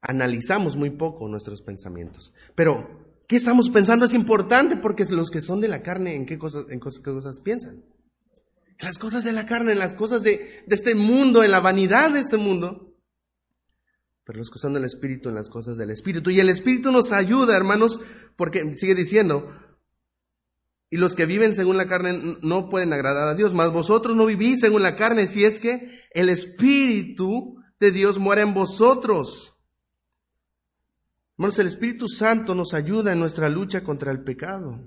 Analizamos 0.01 0.75
muy 0.75 0.89
poco 0.89 1.27
nuestros 1.27 1.61
pensamientos. 1.61 2.33
Pero, 2.55 3.17
¿qué 3.27 3.35
estamos 3.35 3.69
pensando? 3.69 4.05
Es 4.05 4.15
importante 4.15 4.77
porque 4.77 5.05
los 5.11 5.29
que 5.29 5.41
son 5.41 5.61
de 5.61 5.67
la 5.67 5.83
carne, 5.83 6.15
¿en 6.15 6.25
qué 6.25 6.39
cosas, 6.39 6.65
en 6.69 6.79
qué 6.79 7.11
cosas 7.11 7.39
piensan? 7.41 7.83
En 8.79 8.85
las 8.85 8.97
cosas 8.97 9.23
de 9.23 9.33
la 9.33 9.45
carne, 9.45 9.73
en 9.73 9.79
las 9.79 9.93
cosas 9.93 10.23
de, 10.23 10.63
de 10.65 10.75
este 10.75 10.95
mundo, 10.95 11.43
en 11.43 11.51
la 11.51 11.59
vanidad 11.59 12.11
de 12.11 12.19
este 12.19 12.37
mundo. 12.37 12.88
Pero 14.29 14.37
los 14.37 14.51
que 14.51 14.59
son 14.59 14.73
del 14.73 14.85
Espíritu, 14.85 15.29
en 15.29 15.33
las 15.33 15.49
cosas 15.49 15.75
del 15.75 15.89
Espíritu. 15.89 16.29
Y 16.29 16.39
el 16.39 16.49
Espíritu 16.49 16.91
nos 16.91 17.11
ayuda, 17.11 17.57
hermanos, 17.57 17.99
porque 18.35 18.75
sigue 18.75 18.93
diciendo, 18.93 19.51
y 20.91 20.97
los 20.97 21.15
que 21.15 21.25
viven 21.25 21.55
según 21.55 21.77
la 21.77 21.87
carne 21.87 22.37
no 22.43 22.69
pueden 22.69 22.93
agradar 22.93 23.23
a 23.23 23.33
Dios, 23.33 23.55
mas 23.55 23.73
vosotros 23.73 24.15
no 24.15 24.27
vivís 24.27 24.59
según 24.59 24.83
la 24.83 24.95
carne, 24.95 25.25
si 25.25 25.45
es 25.45 25.59
que 25.59 26.03
el 26.11 26.29
Espíritu 26.29 27.55
de 27.79 27.89
Dios 27.89 28.19
muere 28.19 28.43
en 28.43 28.53
vosotros. 28.53 29.55
Hermanos, 31.35 31.57
el 31.57 31.65
Espíritu 31.65 32.07
Santo 32.07 32.53
nos 32.53 32.75
ayuda 32.75 33.11
en 33.11 33.19
nuestra 33.19 33.49
lucha 33.49 33.83
contra 33.83 34.11
el 34.11 34.21
pecado. 34.23 34.79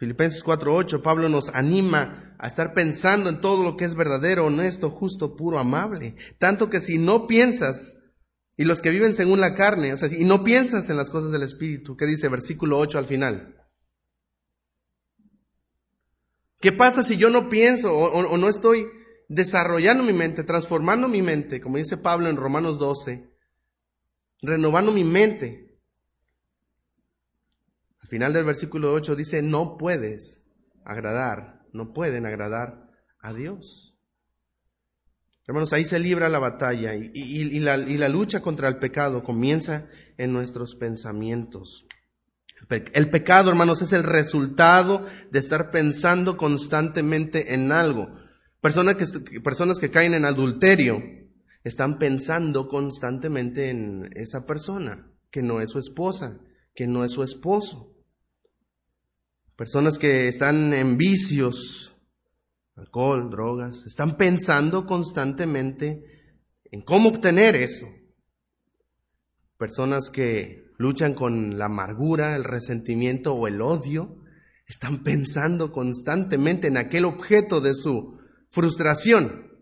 Filipenses 0.00 0.42
4:8, 0.42 1.02
Pablo 1.02 1.28
nos 1.28 1.50
anima 1.50 2.34
a 2.38 2.48
estar 2.48 2.72
pensando 2.72 3.28
en 3.28 3.42
todo 3.42 3.62
lo 3.62 3.76
que 3.76 3.84
es 3.84 3.94
verdadero, 3.94 4.46
honesto, 4.46 4.88
justo, 4.88 5.36
puro, 5.36 5.58
amable. 5.58 6.16
Tanto 6.38 6.70
que 6.70 6.80
si 6.80 6.96
no 6.96 7.26
piensas 7.26 7.96
y 8.56 8.64
los 8.64 8.80
que 8.80 8.88
viven 8.88 9.12
según 9.12 9.40
la 9.40 9.54
carne, 9.54 9.92
o 9.92 9.98
sea, 9.98 10.08
y 10.10 10.24
no 10.24 10.42
piensas 10.42 10.88
en 10.88 10.96
las 10.96 11.10
cosas 11.10 11.32
del 11.32 11.42
Espíritu, 11.42 11.98
¿qué 11.98 12.06
dice 12.06 12.30
versículo 12.30 12.78
8 12.78 12.96
al 12.96 13.04
final? 13.04 13.56
¿Qué 16.60 16.72
pasa 16.72 17.02
si 17.02 17.18
yo 17.18 17.28
no 17.28 17.50
pienso 17.50 17.94
o, 17.94 18.38
no 18.38 18.48
estoy 18.48 18.86
desarrollando 19.28 20.02
mi 20.02 20.14
mente, 20.14 20.44
transformando 20.44 21.10
mi 21.10 21.20
mente, 21.20 21.60
como 21.60 21.76
dice 21.76 21.98
Pablo 21.98 22.30
en 22.30 22.36
Romanos 22.36 22.78
12, 22.78 23.30
renovando 24.40 24.92
mi 24.92 25.04
mente? 25.04 25.69
Al 28.10 28.16
final 28.16 28.32
del 28.32 28.44
versículo 28.44 28.92
8 28.92 29.14
dice, 29.14 29.40
no 29.40 29.76
puedes 29.78 30.42
agradar, 30.84 31.60
no 31.72 31.92
pueden 31.92 32.26
agradar 32.26 32.90
a 33.20 33.32
Dios. 33.32 33.94
Hermanos, 35.46 35.72
ahí 35.72 35.84
se 35.84 36.00
libra 36.00 36.28
la 36.28 36.40
batalla 36.40 36.92
y, 36.96 37.60
la, 37.60 38.08
lucha 38.08 38.42
contra 38.42 38.66
el 38.66 38.78
pecado 38.78 39.22
comienza 39.22 39.86
en 40.18 40.32
nuestros 40.32 40.74
pensamientos. 40.74 41.86
El 42.68 43.10
pecado, 43.10 43.48
hermanos, 43.48 43.80
es 43.80 43.92
el 43.92 44.02
resultado 44.02 45.06
de 45.30 45.38
estar 45.38 45.70
pensando 45.70 46.36
constantemente 46.36 47.54
en 47.54 47.70
algo. 47.70 48.08
Personas 48.60 49.78
que 49.78 49.90
caen 49.90 50.14
en 50.14 50.24
adulterio 50.24 51.00
están 51.62 52.00
pensando 52.00 52.66
constantemente 52.66 53.70
en 53.70 54.10
esa 54.16 54.46
persona, 54.46 55.12
que 55.30 55.42
no 55.42 55.60
es 55.60 55.70
su 55.70 55.78
esposa, 55.78 56.40
que 56.74 56.88
no 56.88 57.04
es 57.04 57.12
su 57.12 57.22
esposo. 57.22 57.98
Personas 59.60 59.98
que 59.98 60.26
están 60.26 60.72
en 60.72 60.96
vicios, 60.96 61.92
alcohol, 62.76 63.28
drogas, 63.28 63.84
están 63.84 64.16
pensando 64.16 64.86
constantemente 64.86 66.02
en 66.64 66.80
cómo 66.80 67.10
obtener 67.10 67.56
eso. 67.56 67.86
Personas 69.58 70.08
que 70.08 70.64
luchan 70.78 71.12
con 71.12 71.58
la 71.58 71.66
amargura, 71.66 72.36
el 72.36 72.44
resentimiento 72.44 73.34
o 73.34 73.46
el 73.48 73.60
odio, 73.60 74.22
están 74.66 75.02
pensando 75.02 75.72
constantemente 75.72 76.68
en 76.68 76.78
aquel 76.78 77.04
objeto 77.04 77.60
de 77.60 77.74
su 77.74 78.18
frustración. 78.48 79.60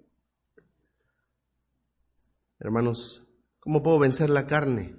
Hermanos, 2.61 3.25
¿cómo 3.59 3.83
puedo 3.83 3.99
vencer 3.99 4.31
la 4.31 4.47
carne? 4.47 4.95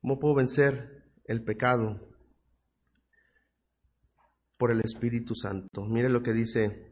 ¿Cómo 0.00 0.20
puedo 0.20 0.36
vencer 0.36 1.02
el 1.24 1.42
pecado? 1.42 2.11
Por 4.62 4.70
el 4.70 4.80
Espíritu 4.84 5.34
Santo. 5.34 5.84
Mire 5.86 6.08
lo 6.08 6.22
que 6.22 6.32
dice 6.32 6.86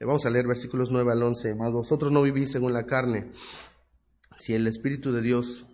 Vamos 0.00 0.24
a 0.24 0.30
leer 0.30 0.46
versículos 0.46 0.90
9 0.90 1.12
al 1.12 1.22
11. 1.22 1.54
Mas 1.56 1.70
vosotros 1.70 2.10
no 2.10 2.22
vivís 2.22 2.50
según 2.50 2.72
la 2.72 2.86
carne, 2.86 3.32
si 4.38 4.54
el 4.54 4.66
Espíritu 4.66 5.12
de 5.12 5.20
Dios, 5.20 5.66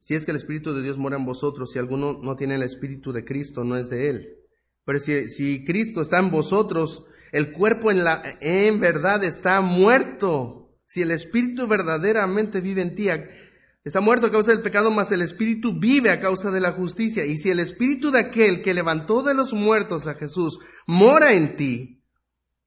si 0.00 0.16
es 0.16 0.24
que 0.24 0.32
el 0.32 0.38
Espíritu 0.38 0.74
de 0.74 0.82
Dios 0.82 0.98
mora 0.98 1.16
en 1.16 1.24
vosotros, 1.24 1.70
si 1.70 1.78
alguno 1.78 2.18
no 2.20 2.34
tiene 2.34 2.56
el 2.56 2.64
Espíritu 2.64 3.12
de 3.12 3.24
Cristo, 3.24 3.62
no 3.62 3.76
es 3.76 3.90
de 3.90 4.10
él. 4.10 4.38
Pero 4.84 4.98
si, 4.98 5.30
si 5.30 5.64
Cristo 5.64 6.00
está 6.00 6.18
en 6.18 6.32
vosotros, 6.32 7.06
el 7.30 7.52
cuerpo 7.52 7.92
en, 7.92 8.02
la, 8.02 8.24
en 8.40 8.80
verdad 8.80 9.22
está 9.22 9.60
muerto. 9.60 10.74
Si 10.84 11.02
el 11.02 11.12
Espíritu 11.12 11.68
verdaderamente 11.68 12.60
vive 12.60 12.82
en 12.82 12.96
ti, 12.96 13.06
está 13.84 14.00
muerto 14.00 14.26
a 14.26 14.30
causa 14.30 14.52
del 14.52 14.62
pecado, 14.62 14.90
mas 14.90 15.10
el 15.12 15.22
Espíritu 15.22 15.78
vive 15.78 16.10
a 16.10 16.20
causa 16.20 16.50
de 16.50 16.60
la 16.60 16.72
justicia. 16.72 17.24
Y 17.24 17.38
si 17.38 17.50
el 17.50 17.60
Espíritu 17.60 18.10
de 18.10 18.20
aquel 18.20 18.62
que 18.62 18.74
levantó 18.74 19.22
de 19.22 19.34
los 19.34 19.52
muertos 19.52 20.06
a 20.06 20.14
Jesús 20.14 20.58
mora 20.86 21.32
en 21.32 21.56
ti, 21.56 22.02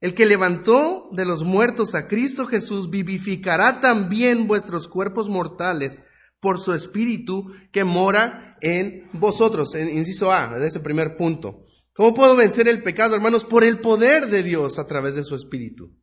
el 0.01 0.13
que 0.13 0.25
levantó 0.25 1.09
de 1.13 1.25
los 1.25 1.43
muertos 1.43 1.95
a 1.95 2.07
Cristo 2.07 2.45
Jesús 2.45 2.89
vivificará 2.89 3.81
también 3.81 4.45
vuestros 4.45 4.87
cuerpos 4.87 5.29
mortales 5.29 5.99
por 6.39 6.59
su 6.59 6.73
espíritu 6.73 7.53
que 7.71 7.83
mora 7.83 8.57
en 8.61 9.09
vosotros. 9.13 9.73
En 9.73 9.89
inciso 9.95 10.31
A, 10.31 10.57
ese 10.57 10.79
primer 10.79 11.17
punto. 11.17 11.65
¿Cómo 11.93 12.13
puedo 12.13 12.35
vencer 12.35 12.67
el 12.67 12.83
pecado, 12.83 13.15
hermanos? 13.15 13.45
Por 13.45 13.63
el 13.63 13.79
poder 13.79 14.27
de 14.27 14.43
Dios 14.43 14.77
a 14.77 14.85
través 14.85 15.15
de 15.15 15.23
su 15.23 15.33
espíritu. 15.33 15.95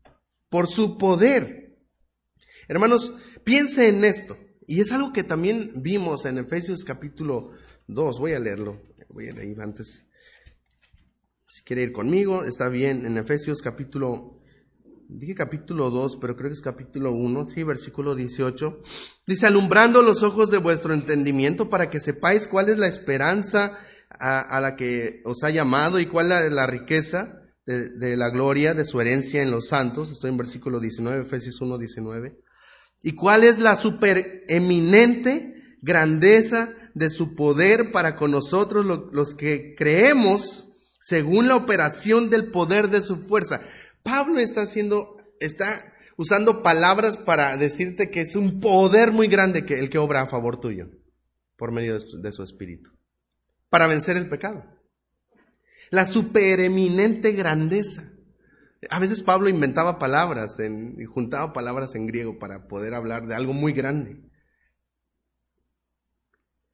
Por 0.48 0.68
su 0.68 0.96
poder. 0.96 1.78
Hermanos, 2.66 3.14
piense 3.44 3.88
en 3.88 4.04
esto. 4.04 4.36
Y 4.66 4.80
es 4.80 4.92
algo 4.92 5.12
que 5.12 5.24
también 5.24 5.72
vimos 5.76 6.24
en 6.24 6.38
Efesios 6.38 6.84
capítulo 6.84 7.50
2. 7.88 8.18
Voy 8.18 8.32
a 8.32 8.38
leerlo. 8.38 8.80
Voy 9.08 9.28
a 9.28 9.32
leer 9.32 9.60
antes 9.60 10.06
si 11.52 11.62
quiere 11.64 11.82
ir 11.82 11.92
conmigo, 11.92 12.44
está 12.44 12.70
bien. 12.70 13.04
En 13.04 13.18
Efesios 13.18 13.60
capítulo, 13.60 14.40
dije 15.06 15.34
capítulo 15.34 15.90
2, 15.90 16.16
pero 16.18 16.34
creo 16.34 16.48
que 16.48 16.54
es 16.54 16.62
capítulo 16.62 17.12
1, 17.12 17.46
sí, 17.48 17.62
versículo 17.62 18.14
18. 18.14 18.80
Dice, 19.26 19.46
alumbrando 19.46 20.00
los 20.00 20.22
ojos 20.22 20.50
de 20.50 20.56
vuestro 20.56 20.94
entendimiento 20.94 21.68
para 21.68 21.90
que 21.90 22.00
sepáis 22.00 22.48
cuál 22.48 22.70
es 22.70 22.78
la 22.78 22.88
esperanza 22.88 23.78
a, 24.18 24.60
la 24.60 24.76
que 24.76 25.20
os 25.26 25.42
ha 25.42 25.50
llamado 25.50 26.00
y 26.00 26.06
cuál 26.06 26.32
es 26.32 26.50
la, 26.50 26.66
riqueza 26.66 27.42
de, 27.66 27.90
de, 27.98 28.16
la 28.16 28.30
gloria 28.30 28.72
de 28.72 28.86
su 28.86 28.98
herencia 28.98 29.42
en 29.42 29.50
los 29.50 29.68
santos. 29.68 30.10
Estoy 30.10 30.30
en 30.30 30.38
versículo 30.38 30.80
19, 30.80 31.20
Efesios 31.20 31.60
1, 31.60 31.76
19. 31.76 32.38
Y 33.02 33.14
cuál 33.14 33.44
es 33.44 33.58
la 33.58 33.76
supereminente 33.76 35.76
grandeza 35.80 36.70
de 36.94 37.10
su 37.10 37.34
poder 37.34 37.90
para 37.90 38.16
con 38.16 38.30
nosotros 38.30 38.86
los 38.86 39.34
que 39.34 39.74
creemos 39.76 40.68
según 41.00 41.48
la 41.48 41.56
operación 41.56 42.30
del 42.30 42.50
poder 42.50 42.88
de 42.88 43.02
su 43.02 43.16
fuerza. 43.16 43.60
Pablo 44.02 44.38
está 44.38 44.62
haciendo, 44.62 45.16
está 45.40 45.66
usando 46.16 46.62
palabras 46.62 47.16
para 47.16 47.56
decirte 47.56 48.10
que 48.10 48.20
es 48.20 48.36
un 48.36 48.60
poder 48.60 49.10
muy 49.10 49.26
grande 49.26 49.64
el 49.68 49.90
que 49.90 49.98
obra 49.98 50.22
a 50.22 50.26
favor 50.26 50.60
tuyo 50.60 50.90
por 51.56 51.72
medio 51.72 51.98
de 51.98 52.32
su, 52.32 52.42
espíritu 52.42 52.90
para 53.68 53.86
vencer 53.86 54.16
el 54.16 54.28
pecado. 54.28 54.64
La 55.90 56.06
supereminente 56.06 57.32
grandeza. 57.32 58.11
A 58.90 58.98
veces 58.98 59.22
Pablo 59.22 59.48
inventaba 59.48 59.98
palabras 59.98 60.56
y 60.58 61.04
juntaba 61.04 61.52
palabras 61.52 61.94
en 61.94 62.06
griego 62.06 62.38
para 62.38 62.66
poder 62.66 62.94
hablar 62.94 63.26
de 63.26 63.34
algo 63.34 63.52
muy 63.52 63.72
grande. 63.72 64.20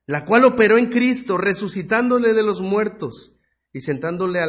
La 0.06 0.24
cual 0.24 0.44
operó 0.44 0.78
en 0.78 0.86
Cristo, 0.86 1.36
resucitándole 1.36 2.32
de 2.32 2.42
los 2.42 2.62
muertos 2.62 3.38
y 3.74 3.82
sentándole 3.82 4.40
a, 4.40 4.46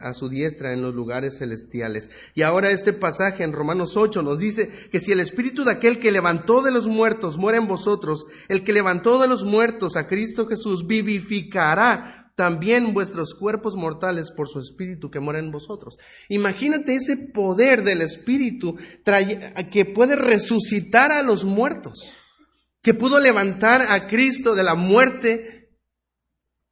a 0.00 0.14
su 0.14 0.28
diestra 0.30 0.72
en 0.72 0.80
los 0.80 0.94
lugares 0.94 1.38
celestiales. 1.38 2.08
Y 2.34 2.40
ahora 2.40 2.70
este 2.70 2.94
pasaje 2.94 3.44
en 3.44 3.52
Romanos 3.52 3.98
8 3.98 4.22
nos 4.22 4.38
dice 4.38 4.70
que 4.90 5.00
si 5.00 5.12
el 5.12 5.20
espíritu 5.20 5.64
de 5.64 5.72
aquel 5.72 5.98
que 5.98 6.10
levantó 6.10 6.62
de 6.62 6.70
los 6.70 6.88
muertos 6.88 7.36
muere 7.36 7.58
en 7.58 7.68
vosotros, 7.68 8.26
el 8.48 8.64
que 8.64 8.72
levantó 8.72 9.20
de 9.20 9.28
los 9.28 9.44
muertos 9.44 9.96
a 9.96 10.08
Cristo 10.08 10.46
Jesús 10.46 10.86
vivificará 10.86 12.17
también 12.38 12.94
vuestros 12.94 13.34
cuerpos 13.34 13.74
mortales 13.74 14.30
por 14.30 14.48
su 14.48 14.60
espíritu 14.60 15.10
que 15.10 15.18
mora 15.18 15.40
en 15.40 15.50
vosotros. 15.50 15.98
Imagínate 16.28 16.94
ese 16.94 17.16
poder 17.34 17.82
del 17.82 18.00
espíritu 18.00 18.76
que 19.72 19.84
puede 19.84 20.14
resucitar 20.14 21.10
a 21.10 21.24
los 21.24 21.44
muertos, 21.44 22.14
que 22.80 22.94
pudo 22.94 23.18
levantar 23.18 23.82
a 23.82 24.06
Cristo 24.06 24.54
de 24.54 24.62
la 24.62 24.76
muerte 24.76 25.56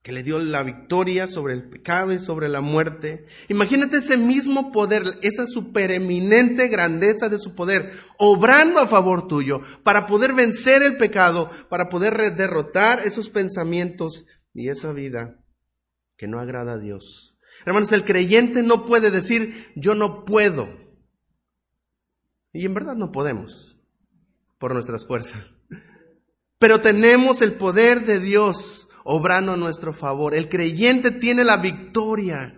que 0.05 0.13
le 0.13 0.23
dio 0.23 0.39
la 0.39 0.63
victoria 0.63 1.27
sobre 1.27 1.55
el 1.55 1.69
pecado 1.69 2.13
y 2.13 2.21
sobre 2.21 2.49
la 2.49 2.61
muerte. 2.61 3.27
Imagínate 3.49 3.97
ese 3.97 4.17
mismo 4.17 4.71
poder, 4.71 5.03
esa 5.23 5.49
supereminente 5.49 6.69
grandeza 6.69 7.29
de 7.29 7.41
su 7.41 7.57
poder, 7.57 7.93
obrando 8.19 8.79
a 8.79 8.87
favor 8.87 9.27
tuyo 9.27 9.63
para 9.83 10.07
poder 10.07 10.33
vencer 10.33 10.85
el 10.85 10.97
pecado, 10.97 11.51
para 11.69 11.89
poder 11.89 12.37
derrotar 12.37 13.01
esos 13.01 13.31
pensamientos 13.31 14.27
y 14.55 14.69
esa 14.69 14.93
vida 14.93 15.41
que 16.17 16.27
no 16.29 16.41
agrada 16.41 16.75
a 16.75 16.79
Dios. 16.79 17.39
Hermanos, 17.65 17.93
el 17.93 18.05
creyente 18.05 18.63
no 18.63 18.85
puede 18.85 19.11
decir 19.11 19.73
yo 19.77 19.95
no 19.95 20.25
puedo. 20.25 20.69
Y 22.53 22.65
en 22.65 22.75
verdad 22.75 22.97
no 22.97 23.13
podemos 23.13 23.79
por 24.59 24.73
nuestras 24.73 25.07
fuerzas. 25.07 25.59
Pero 26.59 26.81
tenemos 26.81 27.43
el 27.43 27.53
poder 27.53 28.07
de 28.07 28.19
Dios 28.19 28.89
obrando 29.05 29.53
a 29.53 29.57
nuestro 29.57 29.93
favor. 29.93 30.35
El 30.35 30.49
creyente 30.49 31.11
tiene 31.11 31.45
la 31.45 31.59
victoria 31.59 32.55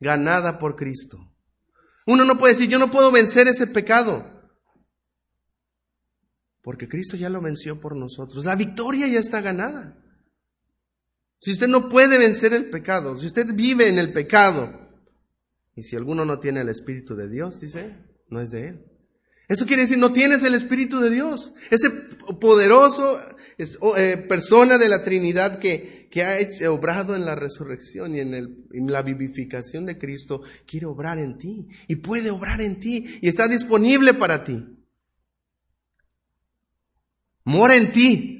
ganada 0.00 0.58
por 0.58 0.76
Cristo. 0.76 1.18
Uno 2.06 2.24
no 2.24 2.38
puede 2.38 2.54
decir, 2.54 2.70
yo 2.70 2.78
no 2.78 2.90
puedo 2.90 3.10
vencer 3.10 3.48
ese 3.48 3.66
pecado. 3.66 4.24
Porque 6.62 6.88
Cristo 6.88 7.16
ya 7.16 7.28
lo 7.28 7.40
venció 7.40 7.80
por 7.80 7.96
nosotros. 7.96 8.44
La 8.44 8.56
victoria 8.56 9.06
ya 9.08 9.20
está 9.20 9.40
ganada. 9.40 9.98
Si 11.38 11.52
usted 11.52 11.68
no 11.68 11.88
puede 11.88 12.18
vencer 12.18 12.52
el 12.52 12.68
pecado, 12.68 13.16
si 13.16 13.26
usted 13.26 13.46
vive 13.54 13.88
en 13.88 13.98
el 13.98 14.12
pecado, 14.12 14.88
y 15.76 15.82
si 15.84 15.94
alguno 15.94 16.24
no 16.24 16.40
tiene 16.40 16.60
el 16.62 16.68
Espíritu 16.68 17.14
de 17.14 17.28
Dios, 17.28 17.60
dice, 17.60 17.96
no 18.28 18.40
es 18.40 18.50
de 18.50 18.68
Él. 18.68 18.84
Eso 19.48 19.64
quiere 19.64 19.82
decir, 19.82 19.98
no 19.98 20.12
tienes 20.12 20.42
el 20.42 20.54
Espíritu 20.54 21.00
de 21.00 21.10
Dios. 21.10 21.54
Ese 21.70 21.90
poderoso 22.40 23.18
eh, 23.58 24.24
persona 24.28 24.76
de 24.76 24.88
la 24.88 25.02
Trinidad 25.04 25.58
que, 25.58 26.08
que 26.10 26.22
ha 26.22 26.38
hecho, 26.38 26.74
obrado 26.74 27.16
en 27.16 27.24
la 27.24 27.34
resurrección 27.34 28.14
y 28.14 28.20
en, 28.20 28.34
en 28.34 28.92
la 28.92 29.02
vivificación 29.02 29.86
de 29.86 29.98
Cristo, 29.98 30.42
quiere 30.66 30.86
obrar 30.86 31.18
en 31.18 31.38
ti 31.38 31.66
y 31.86 31.96
puede 31.96 32.30
obrar 32.30 32.60
en 32.60 32.78
ti 32.78 33.04
y 33.22 33.28
está 33.28 33.48
disponible 33.48 34.14
para 34.14 34.44
ti. 34.44 34.64
Mora 37.44 37.76
en 37.76 37.92
ti. 37.92 38.37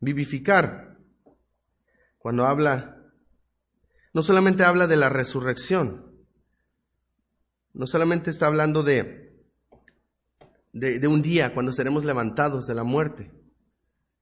Vivificar. 0.00 0.98
Cuando 2.18 2.46
habla, 2.46 3.12
no 4.12 4.22
solamente 4.22 4.64
habla 4.64 4.86
de 4.86 4.96
la 4.96 5.08
resurrección, 5.08 6.08
no 7.72 7.86
solamente 7.86 8.30
está 8.30 8.46
hablando 8.46 8.82
de, 8.82 9.44
de, 10.72 11.08
un 11.08 11.22
día 11.22 11.54
cuando 11.54 11.72
seremos 11.72 12.04
levantados 12.04 12.66
de 12.66 12.74
la 12.74 12.84
muerte. 12.84 13.32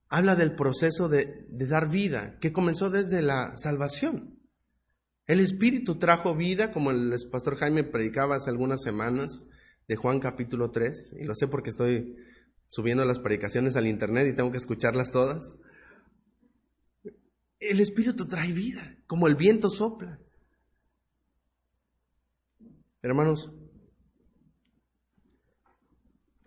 Habla 0.08 0.36
del 0.36 0.54
proceso 0.54 1.08
de, 1.08 1.46
de 1.48 1.66
dar 1.66 1.88
vida, 1.88 2.38
que 2.40 2.52
comenzó 2.52 2.90
desde 2.90 3.22
la 3.22 3.56
salvación. 3.56 4.38
El 5.26 5.40
Espíritu 5.40 5.98
trajo 5.98 6.36
vida, 6.36 6.70
como 6.70 6.90
el 6.90 7.14
pastor 7.32 7.56
Jaime 7.56 7.82
predicaba 7.82 8.36
hace 8.36 8.50
algunas 8.50 8.82
semanas, 8.82 9.46
de 9.88 9.96
Juan 9.96 10.20
capítulo 10.20 10.70
3, 10.70 11.16
y 11.20 11.24
lo 11.24 11.34
sé 11.34 11.48
porque 11.48 11.70
estoy 11.70 12.16
subiendo 12.68 13.04
las 13.04 13.18
predicaciones 13.18 13.76
al 13.76 13.86
internet 13.86 14.28
y 14.28 14.36
tengo 14.36 14.50
que 14.50 14.58
escucharlas 14.58 15.12
todas. 15.12 15.56
El 17.58 17.80
Espíritu 17.80 18.26
trae 18.26 18.52
vida, 18.52 18.96
como 19.06 19.26
el 19.26 19.34
viento 19.34 19.70
sopla. 19.70 20.20
Hermanos, 23.02 23.50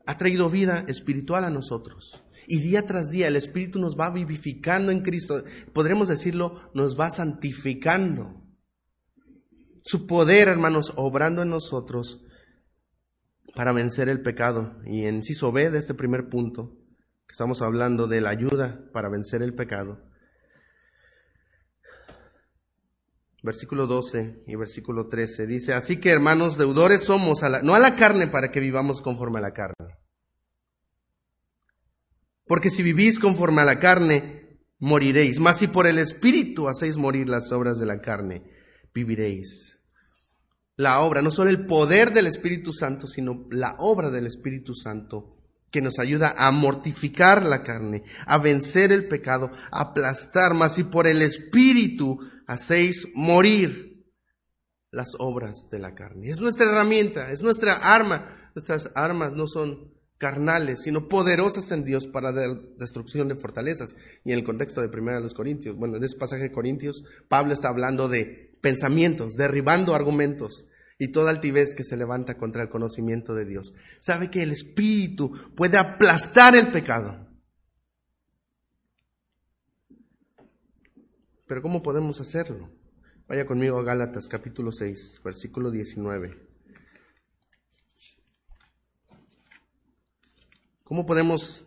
ha 0.06 0.18
traído 0.18 0.50
vida 0.50 0.86
espiritual 0.88 1.44
a 1.46 1.50
nosotros. 1.50 2.24
Y 2.48 2.60
día 2.60 2.86
tras 2.86 3.10
día 3.10 3.28
el 3.28 3.36
Espíritu 3.36 3.80
nos 3.80 3.96
va 3.98 4.10
vivificando 4.10 4.92
en 4.92 5.02
Cristo. 5.02 5.44
Podremos 5.74 6.08
decirlo, 6.08 6.72
nos 6.74 7.00
va 7.00 7.10
santificando. 7.12 8.44
Su 9.84 10.08
poder, 10.08 10.48
hermanos, 10.48 10.94
obrando 10.96 11.44
en 11.44 11.50
nosotros 11.50 12.26
para 13.56 13.74
vencer 13.74 14.10
el 14.10 14.22
pecado. 14.22 14.78
Y 14.86 15.06
en 15.06 15.18
inciso 15.18 15.52
B 15.52 15.70
de 15.70 15.80
este 15.80 15.94
primer 15.94 16.30
punto, 16.30 16.78
que 17.28 17.34
estamos 17.34 17.62
hablando 17.62 18.08
de 18.08 18.22
la 18.22 18.30
ayuda 18.30 18.90
para 18.94 19.10
vencer 19.10 19.42
el 19.42 19.54
pecado. 19.54 20.00
Versículo 23.42 23.88
12 23.88 24.44
y 24.48 24.56
versículo 24.56 25.08
13 25.08 25.48
dice, 25.48 25.74
así 25.74 26.00
que 26.00 26.10
hermanos 26.10 26.58
deudores 26.58 27.04
somos, 27.04 27.44
a 27.44 27.50
la, 27.50 27.62
no 27.62 27.74
a 27.74 27.80
la 27.80 27.96
carne 27.96 28.28
para 28.28 28.52
que 28.52 28.60
vivamos 28.60 29.02
conforme 29.02 29.40
a 29.40 29.44
la 29.44 29.54
carne 29.54 30.00
porque 32.50 32.72
si 32.72 32.82
vivís 32.82 33.20
conforme 33.20 33.62
a 33.62 33.66
la 33.66 33.78
carne, 33.78 34.60
moriréis. 34.80 35.40
Mas 35.40 35.60
si 35.60 35.68
por 35.68 35.86
el 35.86 36.00
Espíritu 36.00 36.68
hacéis 36.68 36.98
morir 36.98 37.30
las 37.30 37.52
obras 37.52 37.78
de 37.78 37.86
la 37.86 38.02
carne, 38.02 38.42
viviréis. 38.92 39.79
La 40.80 41.02
obra, 41.02 41.22
no 41.22 41.30
solo 41.30 41.50
el 41.50 41.66
poder 41.66 42.14
del 42.14 42.26
Espíritu 42.26 42.72
Santo, 42.72 43.06
sino 43.06 43.46
la 43.52 43.76
obra 43.80 44.10
del 44.10 44.26
Espíritu 44.26 44.74
Santo 44.74 45.36
que 45.72 45.82
nos 45.82 46.00
ayuda 46.00 46.36
a 46.38 46.52
mortificar 46.52 47.44
la 47.44 47.64
carne, 47.64 48.06
a 48.26 48.38
vencer 48.38 48.94
el 48.94 49.10
pecado, 49.10 49.52
a 49.72 49.82
aplastar. 49.82 50.54
Mas 50.54 50.76
si 50.76 50.86
por 50.86 51.06
el 51.06 51.22
Espíritu 51.22 52.18
hacéis 52.48 53.10
morir 53.14 54.06
las 54.90 55.16
obras 55.20 55.68
de 55.70 55.80
la 55.80 55.96
carne. 55.96 56.30
Es 56.30 56.40
nuestra 56.40 56.72
herramienta, 56.72 57.30
es 57.30 57.44
nuestra 57.44 57.74
arma. 57.74 58.52
Nuestras 58.56 58.90
armas 58.96 59.34
no 59.34 59.48
son 59.48 59.94
carnales, 60.18 60.84
sino 60.84 61.10
poderosas 61.10 61.70
en 61.74 61.84
Dios 61.84 62.08
para 62.08 62.32
la 62.32 62.58
destrucción 62.78 63.28
de 63.28 63.36
fortalezas. 63.36 63.98
Y 64.24 64.32
en 64.32 64.40
el 64.40 64.46
contexto 64.46 64.80
de 64.80 64.88
Primera 64.88 65.18
de 65.18 65.24
los 65.24 65.34
Corintios, 65.34 65.76
bueno, 65.76 65.98
en 65.98 66.06
ese 66.06 66.16
pasaje 66.18 66.44
de 66.44 66.52
Corintios, 66.54 67.04
Pablo 67.28 67.52
está 67.52 67.68
hablando 67.68 68.08
de 68.08 68.58
pensamientos, 68.62 69.36
derribando 69.36 69.94
argumentos 69.94 70.66
y 71.02 71.08
toda 71.08 71.32
altivez 71.32 71.74
que 71.74 71.86
se 71.86 71.96
levanta 71.96 72.38
contra 72.38 72.62
el 72.62 72.70
conocimiento 72.70 73.34
de 73.34 73.46
Dios. 73.46 73.74
Sabe 74.02 74.30
que 74.30 74.44
el 74.44 74.52
Espíritu 74.52 75.32
puede 75.56 75.78
aplastar 75.78 76.58
el 76.58 76.72
pecado. 76.74 77.26
Pero 81.48 81.62
¿cómo 81.62 81.82
podemos 81.82 82.20
hacerlo? 82.20 82.70
Vaya 83.28 83.46
conmigo 83.46 83.80
a 83.80 83.84
Gálatas 83.84 84.28
capítulo 84.28 84.74
6, 84.74 85.22
versículo 85.24 85.72
19. 85.72 86.38
¿Cómo 90.84 91.06
podemos 91.06 91.64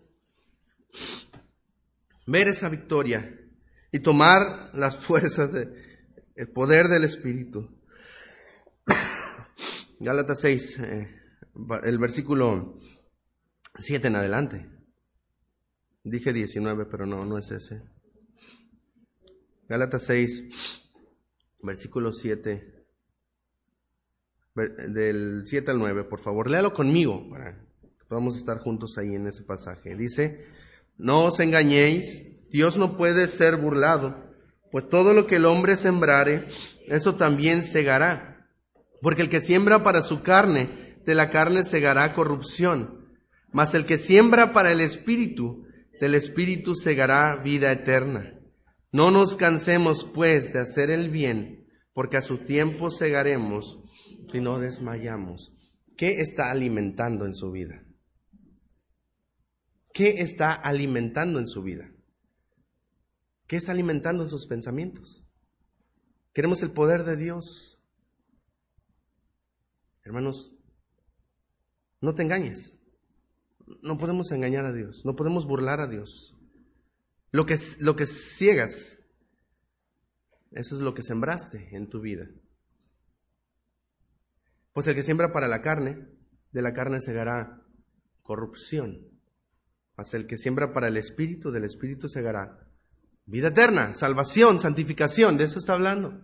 ver 2.27 2.49
esa 2.49 2.69
victoria 2.69 3.35
y 3.91 4.01
tomar 4.01 4.71
las 4.75 4.97
fuerzas 5.05 5.53
del 5.53 5.75
el 6.37 6.49
poder 6.51 6.89
del 6.89 7.05
Espíritu? 7.05 7.82
Gálatas 10.03 10.41
6, 10.41 10.79
eh, 10.81 11.09
el 11.85 11.99
versículo 11.99 12.77
7 13.79 14.09
en 14.09 14.17
adelante. 14.17 14.69
Dije 16.03 16.33
19, 16.33 16.87
pero 16.87 17.07
no, 17.07 17.25
no 17.25 17.39
es 17.39 17.53
ese. 17.53 17.85
Gálatas 19.69 20.03
6, 20.07 20.91
versículo 21.63 22.11
7. 22.11 22.85
Del 24.89 25.43
7 25.45 25.71
al 25.71 25.79
9, 25.79 26.03
por 26.03 26.19
favor, 26.19 26.51
léalo 26.51 26.75
conmigo 26.75 27.31
para 27.31 27.65
Vamos 28.11 28.35
a 28.35 28.39
estar 28.39 28.59
juntos 28.59 28.99
ahí 28.99 29.15
en 29.15 29.29
ese 29.29 29.45
pasaje. 29.45 29.95
Dice, 29.95 30.45
no 30.99 31.27
os 31.27 31.39
engañéis, 31.39 32.27
Dios 32.51 32.77
no 32.77 32.97
puede 32.97 33.29
ser 33.29 33.57
burlado, 33.57 34.35
pues 34.73 34.89
todo 34.89 35.15
lo 35.15 35.29
que 35.29 35.37
el 35.37 35.47
hombre 35.47 35.77
sembrare, 35.77 36.49
eso 36.89 37.15
también 37.15 37.63
segará. 37.63 38.32
Porque 39.03 39.21
el 39.21 39.29
que 39.29 39.43
siembra 39.43 39.85
para 39.85 40.01
su 40.01 40.23
carne, 40.23 40.97
de 41.05 41.15
la 41.15 41.29
carne 41.29 41.65
segará 41.65 42.15
corrupción, 42.15 43.09
mas 43.51 43.75
el 43.75 43.85
que 43.85 43.99
siembra 43.99 44.53
para 44.55 44.73
el 44.73 44.81
espíritu, 44.81 45.67
del 46.01 46.15
espíritu 46.15 46.75
segará 46.75 47.37
vida 47.37 47.71
eterna. 47.71 48.39
No 48.93 49.11
nos 49.11 49.37
cansemos 49.37 50.05
pues 50.05 50.53
de 50.53 50.61
hacer 50.61 50.91
el 50.91 51.11
bien, 51.11 51.67
porque 51.93 52.17
a 52.17 52.23
su 52.23 52.39
tiempo 52.39 52.91
segaremos 52.91 53.81
si 54.31 54.41
no 54.41 54.59
desmayamos. 54.59 55.53
¿Qué 55.97 56.21
está 56.21 56.51
alimentando 56.51 57.27
en 57.27 57.35
su 57.35 57.51
vida? 57.51 57.83
¿Qué 59.93 60.23
está 60.23 60.53
alimentando 60.53 61.39
en 61.39 61.49
su 61.49 61.63
vida? 61.63 61.91
¿Qué 63.47 63.57
está 63.57 63.73
alimentando 63.73 64.29
sus 64.29 64.47
pensamientos? 64.47 65.23
Queremos 66.33 66.63
el 66.63 66.71
poder 66.71 67.05
de 67.05 67.17
Dios. 67.17 67.82
Hermanos, 70.13 70.53
no 72.03 72.15
te 72.15 72.23
engañes. 72.23 72.79
No 73.81 73.97
podemos 73.97 74.31
engañar 74.31 74.67
a 74.67 74.73
Dios, 74.75 75.07
no 75.07 75.17
podemos 75.17 75.47
burlar 75.47 75.81
a 75.81 75.87
Dios. 75.87 76.37
Lo 77.31 77.47
que, 77.47 77.57
lo 77.81 77.97
que 77.97 78.05
ciegas, 78.05 78.99
eso 80.51 80.75
es 80.75 80.83
lo 80.83 80.93
que 80.93 81.03
sembraste 81.03 81.75
en 81.75 81.89
tu 81.89 82.03
vida. 82.03 82.29
Pues 84.75 84.87
el 84.87 84.95
que 84.95 85.03
siembra 85.03 85.33
para 85.33 85.49
la 85.49 85.63
carne, 85.63 86.07
de 86.51 86.61
la 86.61 86.75
carne 86.75 87.01
segará 87.01 87.63
corrupción. 88.21 89.09
Mas 89.97 90.13
el 90.13 90.27
que 90.27 90.37
siembra 90.37 90.75
para 90.75 90.89
el 90.89 90.99
espíritu, 90.99 91.51
del 91.51 91.65
espíritu 91.65 92.11
segará 92.11 92.69
vida 93.25 93.49
eterna, 93.49 93.95
salvación, 93.95 94.61
santificación. 94.61 95.39
De 95.39 95.45
eso 95.45 95.59
está 95.59 95.73
hablando. 95.73 96.21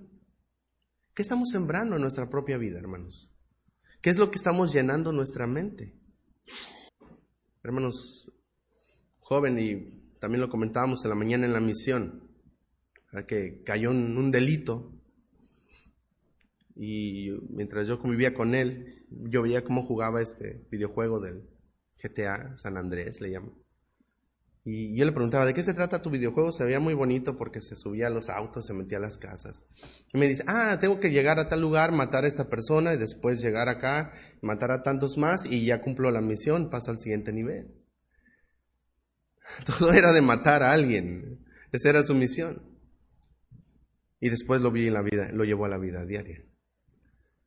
¿Qué 1.15 1.23
estamos 1.23 1.49
sembrando 1.51 1.97
en 1.97 2.03
nuestra 2.03 2.29
propia 2.29 2.59
vida, 2.59 2.79
hermanos? 2.79 3.31
¿Qué 4.01 4.11
es 4.11 4.19
lo 4.19 4.31
que 4.31 4.37
estamos 4.37 4.73
llenando 4.73 5.11
nuestra 5.11 5.47
mente? 5.49 5.93
Hermanos, 7.65 8.31
joven, 9.19 9.59
y 9.59 10.19
también 10.21 10.41
lo 10.41 10.49
comentábamos 10.49 11.05
en 11.05 11.11
la 11.11 11.17
mañana 11.17 11.47
en 11.47 11.53
la 11.53 11.61
misión, 11.61 12.31
que 13.27 13.63
cayó 13.65 13.91
en 13.91 14.17
un 14.17 14.31
delito 14.31 14.93
y 16.77 17.31
mientras 17.51 17.89
yo 17.89 17.99
convivía 17.99 18.35
con 18.35 18.55
él, 18.55 19.05
yo 19.11 19.43
veía 19.43 19.65
cómo 19.65 19.83
jugaba 19.83 20.23
este 20.23 20.65
videojuego 20.71 21.19
del 21.19 21.43
GTA 22.01 22.57
San 22.57 22.77
Andrés, 22.77 23.21
le 23.21 23.31
llamo. 23.31 23.58
Y 24.71 24.95
yo 24.95 25.07
le 25.07 25.13
preguntaba, 25.13 25.47
¿de 25.47 25.55
qué 25.55 25.63
se 25.63 25.73
trata 25.73 26.03
tu 26.03 26.11
videojuego? 26.11 26.53
Se 26.53 26.63
veía 26.63 26.79
muy 26.79 26.93
bonito 26.93 27.39
porque 27.39 27.63
se 27.63 27.75
subía 27.75 28.09
a 28.09 28.11
los 28.11 28.29
autos, 28.29 28.67
se 28.67 28.75
metía 28.75 28.99
a 28.99 29.01
las 29.01 29.17
casas. 29.17 29.65
Y 30.13 30.19
me 30.19 30.29
dice, 30.29 30.45
ah, 30.47 30.77
tengo 30.79 31.01
que 31.01 31.11
llegar 31.11 31.39
a 31.39 31.49
tal 31.49 31.63
lugar, 31.63 31.91
matar 31.91 32.25
a 32.25 32.29
esta 32.29 32.51
persona 32.51 32.93
y 32.93 32.99
después 32.99 33.41
llegar 33.41 33.71
acá, 33.71 34.13
matar 34.43 34.71
a 34.73 34.83
tantos 34.83 35.17
más 35.17 35.47
y 35.47 35.65
ya 35.65 35.81
cumplo 35.81 36.11
la 36.11 36.21
misión, 36.21 36.69
paso 36.69 36.91
al 36.91 36.99
siguiente 36.99 37.33
nivel. 37.33 37.73
Todo 39.79 39.91
era 39.91 40.13
de 40.13 40.21
matar 40.21 40.63
a 40.63 40.73
alguien. 40.73 41.47
Esa 41.73 41.89
era 41.89 42.03
su 42.03 42.15
misión. 42.15 42.61
Y 44.21 44.29
después 44.29 44.61
lo 44.61 44.71
vi 44.71 44.89
en 44.89 44.93
la 44.93 45.01
vida, 45.01 45.31
lo 45.33 45.45
llevó 45.45 45.65
a 45.65 45.71
la 45.71 45.79
vida 45.79 46.05
diaria. 46.05 46.45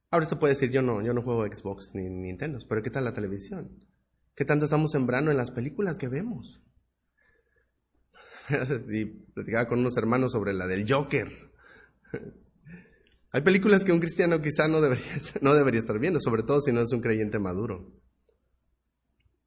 Ahora 0.10 0.24
usted 0.24 0.40
puede 0.40 0.54
decir, 0.54 0.72
yo 0.72 0.82
no, 0.82 1.04
yo 1.04 1.14
no 1.14 1.22
juego 1.22 1.46
Xbox 1.46 1.92
ni 1.94 2.10
Nintendo, 2.10 2.58
pero 2.68 2.82
¿qué 2.82 2.90
tal 2.90 3.04
la 3.04 3.14
televisión? 3.14 3.86
¿Qué 4.34 4.44
tanto 4.44 4.66
estamos 4.66 4.90
sembrando 4.90 5.30
en 5.30 5.38
las 5.38 5.52
películas 5.52 6.00
que 6.00 6.08
vemos? 6.08 6.64
y 8.92 9.06
platicaba 9.06 9.68
con 9.68 9.80
unos 9.80 9.98
hermanos 9.98 10.32
sobre 10.32 10.54
la 10.54 10.68
del 10.68 10.92
Joker. 10.92 11.30
Hay 13.32 13.42
películas 13.42 13.86
que 13.86 13.92
un 13.92 14.00
cristiano 14.00 14.42
quizá 14.42 14.68
no 14.68 14.82
debería, 14.82 15.06
no 15.42 15.54
debería 15.54 15.80
estar 15.80 15.98
viendo, 16.00 16.20
sobre 16.20 16.44
todo 16.44 16.60
si 16.62 16.72
no 16.72 16.82
es 16.82 16.92
un 16.92 17.02
creyente 17.02 17.40
maduro. 17.40 17.92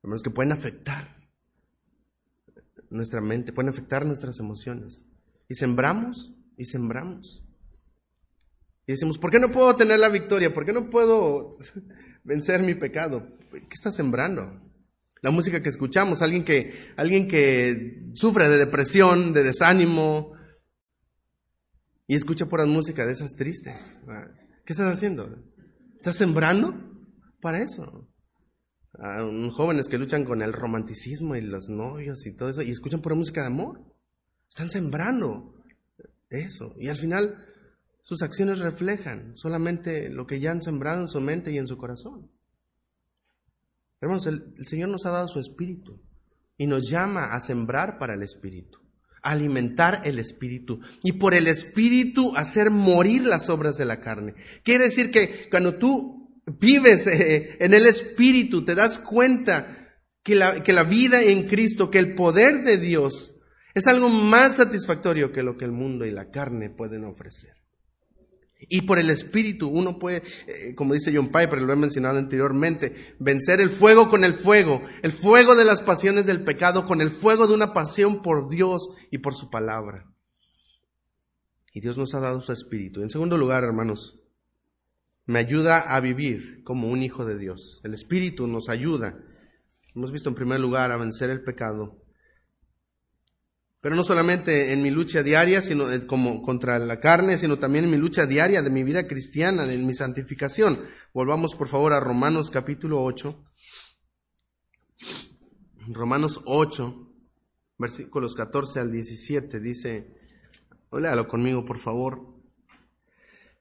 Hermanos, 0.02 0.22
que 0.22 0.30
pueden 0.30 0.52
afectar 0.52 1.16
nuestra 2.90 3.20
mente, 3.20 3.52
pueden 3.52 3.70
afectar 3.70 4.06
nuestras 4.06 4.38
emociones. 4.38 5.04
Y 5.48 5.54
sembramos 5.54 6.32
y 6.56 6.64
sembramos. 6.64 7.44
Y 8.86 8.92
decimos, 8.92 9.18
¿por 9.18 9.30
qué 9.30 9.38
no 9.38 9.50
puedo 9.50 9.74
tener 9.76 9.98
la 9.98 10.08
victoria? 10.08 10.52
¿Por 10.52 10.64
qué 10.64 10.72
no 10.72 10.90
puedo 10.90 11.58
vencer 12.24 12.62
mi 12.62 12.74
pecado? 12.74 13.26
¿Qué 13.50 13.74
estás 13.74 13.96
sembrando? 13.96 14.60
La 15.24 15.30
música 15.30 15.62
que 15.62 15.70
escuchamos, 15.70 16.20
alguien 16.20 16.44
que, 16.44 16.92
alguien 16.98 17.26
que 17.26 18.10
sufre 18.12 18.46
de 18.46 18.58
depresión, 18.58 19.32
de 19.32 19.42
desánimo, 19.42 20.34
y 22.06 22.14
escucha 22.14 22.44
por 22.44 22.60
la 22.60 22.66
música 22.66 23.06
de 23.06 23.12
esas 23.12 23.34
tristes. 23.34 24.02
¿Qué 24.66 24.74
estás 24.74 24.92
haciendo? 24.92 25.42
¿Estás 25.96 26.16
sembrando 26.16 26.74
para 27.40 27.62
eso? 27.62 28.06
Jóvenes 29.54 29.88
que 29.88 29.96
luchan 29.96 30.26
con 30.26 30.42
el 30.42 30.52
romanticismo 30.52 31.34
y 31.36 31.40
los 31.40 31.70
novios 31.70 32.26
y 32.26 32.36
todo 32.36 32.50
eso, 32.50 32.60
y 32.60 32.70
escuchan 32.70 33.00
por 33.00 33.14
música 33.14 33.40
de 33.40 33.46
amor. 33.46 33.80
Están 34.46 34.68
sembrando 34.68 35.54
eso. 36.28 36.74
Y 36.78 36.88
al 36.88 36.98
final 36.98 37.46
sus 38.02 38.20
acciones 38.20 38.58
reflejan 38.58 39.34
solamente 39.38 40.10
lo 40.10 40.26
que 40.26 40.38
ya 40.38 40.50
han 40.50 40.60
sembrado 40.60 41.00
en 41.00 41.08
su 41.08 41.22
mente 41.22 41.50
y 41.50 41.56
en 41.56 41.66
su 41.66 41.78
corazón. 41.78 42.30
Hermanos, 44.00 44.26
el, 44.26 44.54
Señor 44.66 44.88
nos 44.88 45.06
ha 45.06 45.10
dado 45.10 45.28
su 45.28 45.38
espíritu 45.38 46.00
y 46.56 46.66
nos 46.66 46.88
llama 46.90 47.34
a 47.34 47.40
sembrar 47.40 47.98
para 47.98 48.14
el 48.14 48.22
espíritu, 48.22 48.78
a 49.22 49.30
alimentar 49.30 50.02
el 50.04 50.18
espíritu 50.18 50.80
y 51.02 51.12
por 51.12 51.34
el 51.34 51.46
espíritu 51.46 52.32
hacer 52.36 52.70
morir 52.70 53.24
las 53.24 53.48
obras 53.48 53.76
de 53.76 53.84
la 53.84 54.00
carne. 54.00 54.34
Quiere 54.62 54.84
decir 54.84 55.10
que 55.10 55.48
cuando 55.50 55.78
tú 55.78 56.42
vives 56.46 57.06
eh, 57.06 57.56
en 57.60 57.74
el 57.74 57.86
espíritu, 57.86 58.64
te 58.64 58.74
das 58.74 58.98
cuenta 58.98 59.94
que 60.22 60.34
la, 60.34 60.62
que 60.62 60.72
la 60.72 60.84
vida 60.84 61.22
en 61.22 61.48
Cristo, 61.48 61.90
que 61.90 61.98
el 61.98 62.14
poder 62.14 62.62
de 62.62 62.78
Dios 62.78 63.34
es 63.74 63.86
algo 63.88 64.08
más 64.08 64.56
satisfactorio 64.56 65.32
que 65.32 65.42
lo 65.42 65.56
que 65.56 65.64
el 65.64 65.72
mundo 65.72 66.06
y 66.06 66.10
la 66.10 66.30
carne 66.30 66.70
pueden 66.70 67.04
ofrecer. 67.04 67.63
Y 68.68 68.82
por 68.82 68.98
el 68.98 69.10
Espíritu 69.10 69.68
uno 69.68 69.98
puede, 69.98 70.22
eh, 70.46 70.74
como 70.74 70.94
dice 70.94 71.12
John 71.14 71.28
Piper, 71.28 71.62
lo 71.62 71.72
he 71.72 71.76
mencionado 71.76 72.18
anteriormente, 72.18 73.16
vencer 73.18 73.60
el 73.60 73.70
fuego 73.70 74.08
con 74.08 74.24
el 74.24 74.34
fuego, 74.34 74.82
el 75.02 75.12
fuego 75.12 75.54
de 75.54 75.64
las 75.64 75.82
pasiones 75.82 76.26
del 76.26 76.44
pecado 76.44 76.86
con 76.86 77.00
el 77.00 77.10
fuego 77.10 77.46
de 77.46 77.54
una 77.54 77.72
pasión 77.72 78.22
por 78.22 78.48
Dios 78.48 78.88
y 79.10 79.18
por 79.18 79.34
su 79.34 79.50
palabra. 79.50 80.10
Y 81.72 81.80
Dios 81.80 81.98
nos 81.98 82.14
ha 82.14 82.20
dado 82.20 82.40
su 82.40 82.52
Espíritu. 82.52 83.02
En 83.02 83.10
segundo 83.10 83.36
lugar, 83.36 83.64
hermanos, 83.64 84.20
me 85.26 85.38
ayuda 85.38 85.78
a 85.78 86.00
vivir 86.00 86.62
como 86.62 86.88
un 86.88 87.02
hijo 87.02 87.24
de 87.24 87.36
Dios. 87.38 87.80
El 87.82 87.94
Espíritu 87.94 88.46
nos 88.46 88.68
ayuda. 88.68 89.18
Hemos 89.94 90.12
visto 90.12 90.28
en 90.28 90.34
primer 90.34 90.60
lugar 90.60 90.92
a 90.92 90.96
vencer 90.96 91.30
el 91.30 91.42
pecado 91.42 92.03
pero 93.84 93.96
no 93.96 94.02
solamente 94.02 94.72
en 94.72 94.80
mi 94.80 94.88
lucha 94.88 95.22
diaria, 95.22 95.60
sino 95.60 95.92
eh, 95.92 96.06
como 96.06 96.40
contra 96.40 96.78
la 96.78 97.00
carne, 97.00 97.36
sino 97.36 97.58
también 97.58 97.84
en 97.84 97.90
mi 97.90 97.98
lucha 97.98 98.24
diaria 98.24 98.62
de 98.62 98.70
mi 98.70 98.82
vida 98.82 99.06
cristiana, 99.06 99.66
de 99.66 99.76
mi 99.76 99.92
santificación. 99.92 100.86
Volvamos 101.12 101.54
por 101.54 101.68
favor 101.68 101.92
a 101.92 102.00
Romanos 102.00 102.50
capítulo 102.50 103.04
8. 103.04 103.44
Romanos 105.88 106.40
8, 106.46 107.12
versículos 107.76 108.34
14 108.34 108.80
al 108.80 108.90
17, 108.90 109.60
dice, 109.60 110.16
léalo 110.90 111.28
conmigo 111.28 111.66
por 111.66 111.78
favor. 111.78 112.26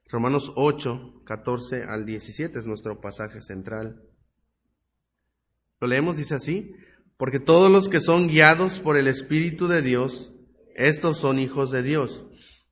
Romanos 0.08 0.54
8, 0.56 1.24
14 1.26 1.84
al 1.84 2.06
17 2.06 2.60
es 2.60 2.66
nuestro 2.66 3.02
pasaje 3.02 3.42
central. 3.42 4.02
Lo 5.82 5.88
leemos, 5.90 6.16
dice 6.16 6.36
así, 6.36 6.74
porque 7.17 7.39
todos 7.39 7.71
los 7.71 7.89
que 7.89 7.99
son 7.99 8.28
guiados 8.28 8.80
por 8.80 8.97
el 8.97 9.08
Espíritu 9.08 9.67
de 9.67 9.82
Dios, 9.82 10.32
estos 10.76 11.17
son 11.17 11.39
hijos 11.39 11.71
de 11.71 11.84
Dios. 11.84 12.26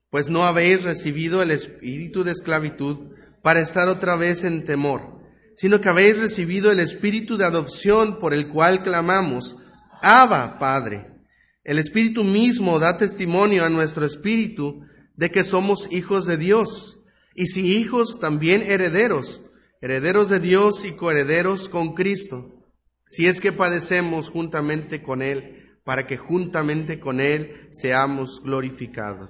Pues 0.10 0.30
no 0.30 0.44
habéis 0.44 0.84
recibido 0.84 1.42
el 1.42 1.52
espíritu 1.52 2.24
de 2.24 2.32
esclavitud 2.32 3.12
para 3.42 3.62
estar 3.62 3.88
otra 3.88 4.16
vez 4.16 4.44
en 4.44 4.66
temor, 4.66 5.22
sino 5.56 5.80
que 5.80 5.90
habéis 5.90 6.18
recibido 6.18 6.72
el 6.72 6.80
espíritu 6.80 7.38
de 7.38 7.46
adopción 7.46 8.20
por 8.20 8.34
el 8.34 8.50
cual 8.50 8.84
clamamos, 8.84 9.56
Abba, 10.02 10.60
Padre. 10.60 11.08
El 11.64 11.80
espíritu 11.80 12.24
mismo 12.24 12.80
da 12.80 12.98
testimonio 12.98 13.64
a 13.64 13.70
nuestro 13.70 14.06
espíritu 14.06 14.82
de 15.16 15.30
que 15.30 15.44
somos 15.44 15.92
hijos 15.92 16.26
de 16.26 16.38
Dios, 16.38 17.00
y 17.36 17.46
si 17.46 17.78
hijos, 17.78 18.20
también 18.20 18.64
herederos, 18.64 19.42
herederos 19.80 20.30
de 20.30 20.40
Dios 20.40 20.84
y 20.84 20.94
coherederos 20.94 21.70
con 21.70 21.94
Cristo 21.94 22.51
si 23.12 23.28
es 23.28 23.42
que 23.42 23.52
padecemos 23.52 24.30
juntamente 24.30 25.04
con 25.04 25.22
Él, 25.22 25.78
para 25.84 26.08
que 26.08 26.16
juntamente 26.16 27.00
con 27.00 27.20
Él 27.20 27.68
seamos 27.72 28.42
glorificados. 28.42 29.30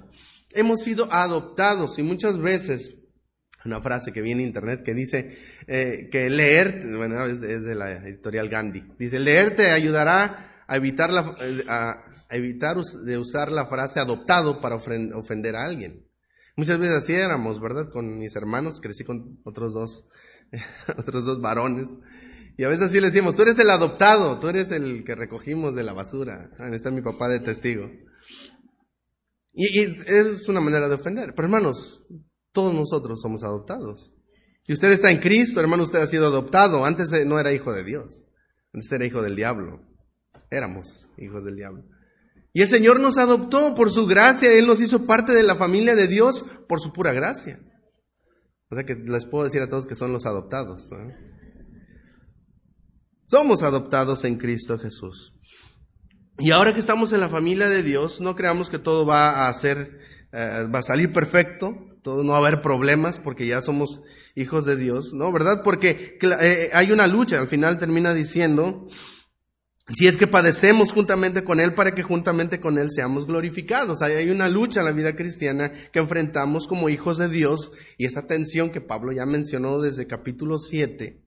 Hemos 0.52 0.82
sido 0.82 1.12
adoptados 1.12 1.98
y 1.98 2.04
muchas 2.04 2.38
veces, 2.38 2.94
una 3.64 3.80
frase 3.80 4.12
que 4.12 4.22
viene 4.22 4.42
en 4.42 4.48
internet 4.48 4.84
que 4.84 4.94
dice 4.94 5.36
eh, 5.66 6.08
que 6.12 6.30
leer, 6.30 6.84
bueno, 6.96 7.26
es, 7.26 7.40
de 7.40 7.74
la 7.74 8.06
editorial 8.06 8.48
Gandhi, 8.48 8.84
dice, 9.00 9.18
leer 9.18 9.56
te 9.56 9.72
ayudará 9.72 10.64
a 10.68 10.76
evitar, 10.76 11.12
la, 11.12 11.34
a 11.66 12.04
evitar 12.30 12.76
de 12.76 13.18
usar 13.18 13.50
la 13.50 13.66
frase 13.66 13.98
adoptado 13.98 14.60
para 14.60 14.76
ofender 14.76 15.56
a 15.56 15.64
alguien. 15.64 16.06
Muchas 16.54 16.78
veces 16.78 16.96
así 16.98 17.14
éramos, 17.14 17.60
¿verdad? 17.60 17.90
Con 17.90 18.20
mis 18.20 18.36
hermanos, 18.36 18.80
crecí 18.80 19.02
con 19.02 19.40
otros 19.42 19.74
dos, 19.74 20.06
otros 20.96 21.24
dos 21.24 21.40
varones. 21.40 21.88
Y 22.62 22.64
a 22.64 22.68
veces 22.68 22.90
así 22.90 23.00
le 23.00 23.08
decimos, 23.08 23.34
tú 23.34 23.42
eres 23.42 23.58
el 23.58 23.68
adoptado, 23.70 24.38
tú 24.38 24.46
eres 24.46 24.70
el 24.70 25.02
que 25.02 25.16
recogimos 25.16 25.74
de 25.74 25.82
la 25.82 25.94
basura. 25.94 26.48
Ahí 26.60 26.72
está 26.72 26.92
mi 26.92 27.02
papá 27.02 27.28
de 27.28 27.40
testigo. 27.40 27.90
Y, 29.52 29.80
es 29.80 30.48
una 30.48 30.60
manera 30.60 30.88
de 30.88 30.94
ofender. 30.94 31.34
Pero 31.34 31.46
hermanos, 31.46 32.06
todos 32.52 32.72
nosotros 32.72 33.20
somos 33.20 33.42
adoptados. 33.42 34.14
Si 34.62 34.72
usted 34.74 34.92
está 34.92 35.10
en 35.10 35.18
Cristo, 35.18 35.58
hermano, 35.58 35.82
usted 35.82 35.98
ha 35.98 36.06
sido 36.06 36.28
adoptado. 36.28 36.84
Antes 36.84 37.10
no 37.26 37.40
era 37.40 37.52
hijo 37.52 37.72
de 37.72 37.82
Dios. 37.82 38.26
Antes 38.72 38.92
era 38.92 39.06
hijo 39.06 39.22
del 39.22 39.34
diablo. 39.34 39.80
Éramos 40.48 41.08
hijos 41.18 41.44
del 41.44 41.56
diablo. 41.56 41.82
Y 42.52 42.62
el 42.62 42.68
Señor 42.68 43.00
nos 43.00 43.18
adoptó 43.18 43.74
por 43.74 43.90
su 43.90 44.06
gracia, 44.06 44.52
Él 44.52 44.68
nos 44.68 44.80
hizo 44.80 45.04
parte 45.04 45.32
de 45.32 45.42
la 45.42 45.56
familia 45.56 45.96
de 45.96 46.06
Dios 46.06 46.44
por 46.68 46.80
su 46.80 46.92
pura 46.92 47.12
gracia. 47.12 47.58
O 48.70 48.76
sea 48.76 48.84
que 48.84 48.94
les 48.94 49.26
puedo 49.26 49.42
decir 49.42 49.62
a 49.62 49.68
todos 49.68 49.88
que 49.88 49.96
son 49.96 50.12
los 50.12 50.26
adoptados. 50.26 50.92
Somos 53.32 53.62
adoptados 53.62 54.26
en 54.26 54.36
Cristo 54.36 54.78
Jesús. 54.78 55.32
Y 56.38 56.50
ahora 56.50 56.74
que 56.74 56.80
estamos 56.80 57.14
en 57.14 57.20
la 57.20 57.30
familia 57.30 57.66
de 57.66 57.82
Dios, 57.82 58.20
no 58.20 58.36
creamos 58.36 58.68
que 58.68 58.78
todo 58.78 59.06
va 59.06 59.48
a 59.48 59.52
ser, 59.54 60.00
eh, 60.34 60.68
va 60.68 60.80
a 60.80 60.82
salir 60.82 61.14
perfecto, 61.14 61.74
todo 62.02 62.24
no 62.24 62.32
va 62.32 62.36
a 62.36 62.40
haber 62.46 62.60
problemas 62.60 63.18
porque 63.18 63.46
ya 63.46 63.62
somos 63.62 64.02
hijos 64.34 64.66
de 64.66 64.76
Dios, 64.76 65.14
¿no? 65.14 65.32
¿Verdad? 65.32 65.62
Porque 65.64 66.18
eh, 66.20 66.68
hay 66.74 66.92
una 66.92 67.06
lucha, 67.06 67.40
al 67.40 67.48
final 67.48 67.78
termina 67.78 68.12
diciendo, 68.12 68.86
si 69.88 70.08
es 70.08 70.18
que 70.18 70.26
padecemos 70.26 70.92
juntamente 70.92 71.42
con 71.42 71.58
Él 71.58 71.72
para 71.72 71.94
que 71.94 72.02
juntamente 72.02 72.60
con 72.60 72.76
Él 72.76 72.90
seamos 72.90 73.24
glorificados. 73.24 74.02
Hay 74.02 74.28
una 74.28 74.50
lucha 74.50 74.80
en 74.80 74.86
la 74.86 74.92
vida 74.92 75.16
cristiana 75.16 75.72
que 75.90 76.00
enfrentamos 76.00 76.66
como 76.66 76.90
hijos 76.90 77.16
de 77.16 77.30
Dios 77.30 77.72
y 77.96 78.04
esa 78.04 78.26
tensión 78.26 78.68
que 78.68 78.82
Pablo 78.82 79.10
ya 79.10 79.24
mencionó 79.24 79.80
desde 79.80 80.06
capítulo 80.06 80.58
7. 80.58 81.21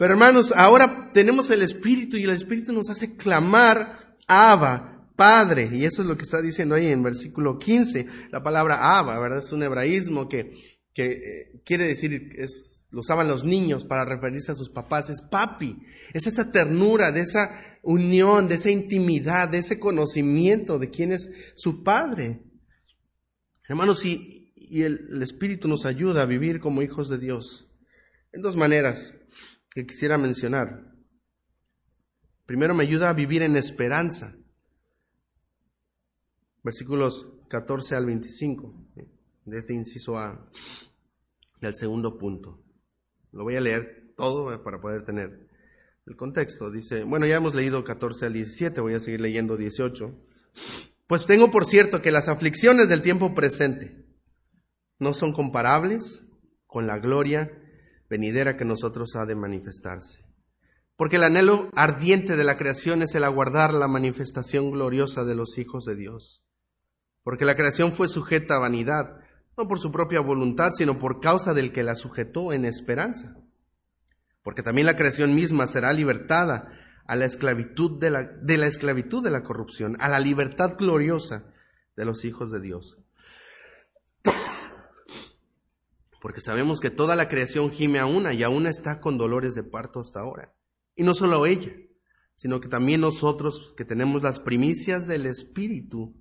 Pero 0.00 0.14
hermanos, 0.14 0.50
ahora 0.56 1.10
tenemos 1.12 1.50
el 1.50 1.60
Espíritu 1.60 2.16
y 2.16 2.22
el 2.22 2.30
Espíritu 2.30 2.72
nos 2.72 2.88
hace 2.88 3.18
clamar, 3.18 4.16
Abba, 4.26 5.12
Padre. 5.14 5.68
Y 5.74 5.84
eso 5.84 6.00
es 6.00 6.08
lo 6.08 6.16
que 6.16 6.22
está 6.22 6.40
diciendo 6.40 6.74
ahí 6.74 6.86
en 6.86 7.02
versículo 7.02 7.58
15. 7.58 8.06
La 8.30 8.42
palabra 8.42 8.96
Abba, 8.96 9.20
¿verdad? 9.20 9.40
Es 9.40 9.52
un 9.52 9.62
hebraísmo 9.62 10.26
que, 10.26 10.56
que 10.94 11.04
eh, 11.04 11.60
quiere 11.66 11.86
decir, 11.86 12.32
es, 12.38 12.86
lo 12.88 13.00
usaban 13.00 13.28
los 13.28 13.44
niños 13.44 13.84
para 13.84 14.06
referirse 14.06 14.52
a 14.52 14.54
sus 14.54 14.70
papás, 14.70 15.10
es 15.10 15.20
papi. 15.20 15.76
Es 16.14 16.26
esa 16.26 16.50
ternura, 16.50 17.12
de 17.12 17.20
esa 17.20 17.50
unión, 17.82 18.48
de 18.48 18.54
esa 18.54 18.70
intimidad, 18.70 19.50
de 19.50 19.58
ese 19.58 19.78
conocimiento 19.78 20.78
de 20.78 20.88
quién 20.88 21.12
es 21.12 21.28
su 21.54 21.84
Padre. 21.84 22.40
Hermanos, 23.68 24.06
y, 24.06 24.54
y 24.56 24.80
el, 24.80 25.08
el 25.12 25.22
Espíritu 25.22 25.68
nos 25.68 25.84
ayuda 25.84 26.22
a 26.22 26.24
vivir 26.24 26.58
como 26.58 26.80
hijos 26.80 27.10
de 27.10 27.18
Dios 27.18 27.66
en 28.32 28.40
dos 28.40 28.56
maneras 28.56 29.12
que 29.70 29.86
quisiera 29.86 30.18
mencionar. 30.18 30.90
Primero 32.46 32.74
me 32.74 32.82
ayuda 32.82 33.10
a 33.10 33.14
vivir 33.14 33.42
en 33.42 33.56
esperanza. 33.56 34.36
Versículos 36.62 37.26
14 37.48 37.94
al 37.94 38.06
25, 38.06 38.74
de 39.44 39.58
este 39.58 39.72
inciso 39.72 40.18
A, 40.18 40.50
del 41.60 41.74
segundo 41.74 42.18
punto. 42.18 42.62
Lo 43.32 43.44
voy 43.44 43.56
a 43.56 43.60
leer 43.60 44.12
todo 44.16 44.62
para 44.62 44.80
poder 44.80 45.04
tener 45.04 45.48
el 46.06 46.16
contexto. 46.16 46.70
Dice, 46.70 47.04
bueno, 47.04 47.26
ya 47.26 47.36
hemos 47.36 47.54
leído 47.54 47.84
14 47.84 48.26
al 48.26 48.32
17, 48.32 48.80
voy 48.80 48.94
a 48.94 49.00
seguir 49.00 49.20
leyendo 49.20 49.56
18. 49.56 50.12
Pues 51.06 51.26
tengo 51.26 51.50
por 51.50 51.64
cierto 51.64 52.02
que 52.02 52.10
las 52.10 52.28
aflicciones 52.28 52.88
del 52.88 53.02
tiempo 53.02 53.34
presente 53.34 54.04
no 54.98 55.12
son 55.12 55.32
comparables 55.32 56.24
con 56.66 56.86
la 56.86 56.98
gloria 56.98 57.50
venidera 58.10 58.58
que 58.58 58.66
nosotros 58.66 59.16
ha 59.16 59.24
de 59.24 59.34
manifestarse. 59.34 60.22
Porque 60.96 61.16
el 61.16 61.22
anhelo 61.22 61.70
ardiente 61.74 62.36
de 62.36 62.44
la 62.44 62.58
creación 62.58 63.00
es 63.00 63.14
el 63.14 63.24
aguardar 63.24 63.72
la 63.72 63.88
manifestación 63.88 64.70
gloriosa 64.70 65.24
de 65.24 65.34
los 65.34 65.56
hijos 65.56 65.86
de 65.86 65.96
Dios. 65.96 66.44
Porque 67.22 67.46
la 67.46 67.56
creación 67.56 67.92
fue 67.92 68.08
sujeta 68.08 68.56
a 68.56 68.58
vanidad, 68.58 69.20
no 69.56 69.66
por 69.66 69.78
su 69.78 69.90
propia 69.90 70.20
voluntad, 70.20 70.72
sino 70.72 70.98
por 70.98 71.20
causa 71.20 71.54
del 71.54 71.72
que 71.72 71.82
la 71.82 71.94
sujetó 71.94 72.52
en 72.52 72.66
esperanza 72.66 73.34
porque 74.42 74.62
también 74.62 74.86
la 74.86 74.96
creación 74.96 75.34
misma 75.34 75.66
será 75.66 75.92
libertada 75.92 76.72
a 77.06 77.16
la 77.16 77.24
esclavitud 77.24 77.98
de 78.00 78.10
la, 78.10 78.22
de 78.22 78.56
la 78.56 78.66
esclavitud 78.66 79.22
de 79.22 79.30
la 79.30 79.42
corrupción, 79.42 79.96
a 80.00 80.08
la 80.08 80.20
libertad 80.20 80.76
gloriosa 80.78 81.52
de 81.96 82.04
los 82.04 82.24
hijos 82.24 82.50
de 82.50 82.60
Dios. 82.60 82.96
Porque 86.20 86.40
sabemos 86.40 86.80
que 86.80 86.90
toda 86.90 87.16
la 87.16 87.28
creación 87.28 87.70
gime 87.70 87.98
a 87.98 88.06
una 88.06 88.34
y 88.34 88.42
aún 88.42 88.66
está 88.66 89.00
con 89.00 89.18
dolores 89.18 89.54
de 89.54 89.64
parto 89.64 90.00
hasta 90.00 90.20
ahora. 90.20 90.54
Y 90.94 91.02
no 91.02 91.14
solo 91.14 91.46
ella, 91.46 91.72
sino 92.34 92.60
que 92.60 92.68
también 92.68 93.00
nosotros 93.00 93.74
que 93.76 93.84
tenemos 93.84 94.22
las 94.22 94.38
primicias 94.38 95.06
del 95.06 95.26
Espíritu, 95.26 96.14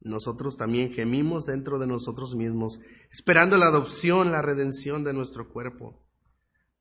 nosotros 0.00 0.56
también 0.56 0.92
gemimos 0.92 1.46
dentro 1.46 1.78
de 1.78 1.86
nosotros 1.86 2.36
mismos, 2.36 2.80
esperando 3.10 3.56
la 3.56 3.66
adopción, 3.66 4.30
la 4.30 4.42
redención 4.42 5.04
de 5.04 5.14
nuestro 5.14 5.48
cuerpo 5.48 6.06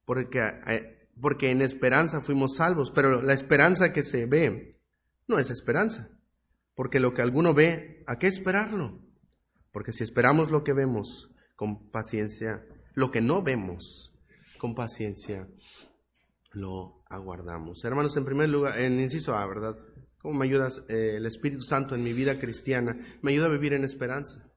porque, 0.06 0.40
eh, 0.68 1.10
porque 1.20 1.52
en 1.52 1.62
esperanza 1.62 2.22
fuimos 2.22 2.56
salvos, 2.56 2.92
pero 2.94 3.22
la 3.22 3.34
esperanza 3.34 3.92
que 3.92 4.04
se 4.04 4.28
ve 4.28 4.80
no 5.28 5.40
es 5.40 5.50
esperanza, 5.50 6.10
porque 6.76 7.00
lo 7.00 7.14
que 7.14 7.24
alguno 7.24 7.54
ve, 7.54 8.04
¿a 8.08 8.18
qué 8.18 8.28
esperarlo? 8.28 9.02
Porque 9.72 9.92
si 9.92 10.04
esperamos 10.04 10.52
lo 10.52 10.64
que 10.64 10.74
vemos 10.74 11.35
con 11.56 11.90
paciencia, 11.90 12.66
lo 12.94 13.12
que 13.12 13.22
no 13.22 13.42
vemos 13.42 14.14
con 14.58 14.76
paciencia, 14.76 15.48
lo 16.52 17.04
aguardamos. 17.10 17.84
Hermanos, 17.84 18.16
en 18.18 18.26
primer 18.26 18.50
lugar, 18.50 18.80
en 18.80 19.00
inciso 19.00 19.36
A, 19.36 19.46
¿verdad? 19.46 19.76
¿Cómo 20.20 20.40
me 20.40 20.46
ayudas 20.46 20.84
eh, 20.90 21.16
el 21.18 21.26
Espíritu 21.26 21.64
Santo 21.64 21.96
en 21.96 22.04
mi 22.04 22.14
vida 22.14 22.40
cristiana? 22.40 22.98
Me 23.22 23.32
ayuda 23.32 23.48
a 23.48 23.50
vivir 23.50 23.74
en 23.74 23.84
esperanza. 23.84 24.52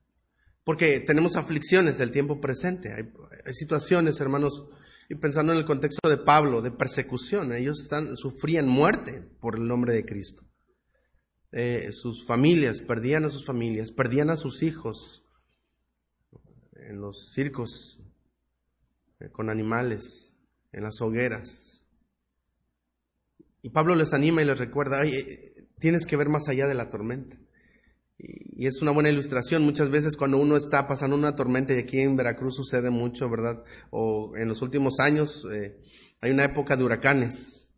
Porque 0.65 1.01
tenemos 1.01 1.37
aflicciones 1.37 1.99
del 1.99 2.11
tiempo 2.11 2.41
presente. 2.41 2.93
hay 2.93 3.55
situaciones, 3.55 4.21
hermanos, 4.21 4.67
y 5.09 5.15
pensando 5.15 5.53
en 5.53 5.59
el 5.59 5.65
contexto 5.65 6.09
de 6.09 6.19
Pablo, 6.19 6.61
de 6.61 6.71
persecución, 6.71 7.53
ellos 7.53 7.81
están, 7.81 8.17
sufrían 8.17 8.69
muerte 8.69 9.23
por 9.41 9.57
el 9.57 9.67
nombre 9.67 9.95
de 9.95 10.05
Cristo. 10.05 10.45
Eh, 11.51 11.91
sus 11.93 12.27
familias, 12.27 12.83
perdían 12.83 13.25
a 13.25 13.31
sus 13.31 13.47
familias, 13.47 13.91
perdían 13.91 14.29
a 14.29 14.37
sus 14.37 14.63
hijos 14.63 15.25
en 16.89 17.01
los 17.01 17.33
circos, 17.33 18.01
eh, 19.21 19.29
con 19.31 19.51
animales, 19.51 20.35
en 20.73 20.83
las 20.85 21.01
hogueras. 21.01 21.85
Y 23.63 23.71
Pablo 23.71 23.95
les 23.95 24.15
anima 24.15 24.41
y 24.43 24.47
les 24.47 24.59
recuerda, 24.59 25.03
tienes 25.79 26.07
que 26.07 26.17
ver 26.17 26.31
más 26.31 26.49
allá 26.49 26.67
de 26.67 26.75
la 26.75 26.89
tormenta. 26.89 27.39
Y 28.17 28.67
es 28.67 28.81
una 28.83 28.91
buena 28.91 29.11
ilustración. 29.11 29.63
Muchas 29.63 29.91
veces 29.91 30.17
cuando 30.17 30.39
uno 30.39 30.57
está 30.57 30.89
pasando 30.89 31.15
una 31.15 31.37
tormenta, 31.37 31.75
y 31.75 31.79
aquí 31.79 32.01
en 32.01 32.17
Veracruz 32.17 32.57
sucede 32.57 32.91
mucho, 32.91 33.29
¿verdad? 33.29 33.63
O 33.91 34.33
en 34.37 34.49
los 34.49 34.63
últimos 34.63 34.99
años 34.99 35.47
eh, 35.53 35.77
hay 36.21 36.33
una 36.33 36.45
época 36.45 36.77
de 36.77 36.85
huracanes. 36.85 37.71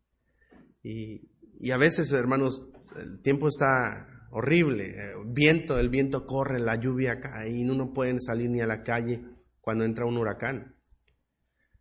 Y, 0.83 1.29
y, 1.59 1.73
a 1.73 1.77
veces, 1.77 2.11
hermanos, 2.13 2.63
el 2.97 3.21
tiempo 3.21 3.49
está 3.49 4.07
horrible. 4.31 4.91
Eh, 4.91 5.15
viento, 5.27 5.79
el 5.79 5.89
viento 5.89 6.25
corre, 6.27 6.59
la 6.59 6.77
lluvia 6.77 7.21
cae 7.21 7.51
y 7.51 7.63
uno 7.63 7.75
no 7.75 7.93
puede 7.93 8.17
salir 8.21 8.51
ni 8.51 8.61
a 8.61 8.67
la 8.67 8.83
calle 8.83 9.23
cuando 9.61 9.85
entra 9.85 10.07
un 10.07 10.17
huracán. 10.17 10.77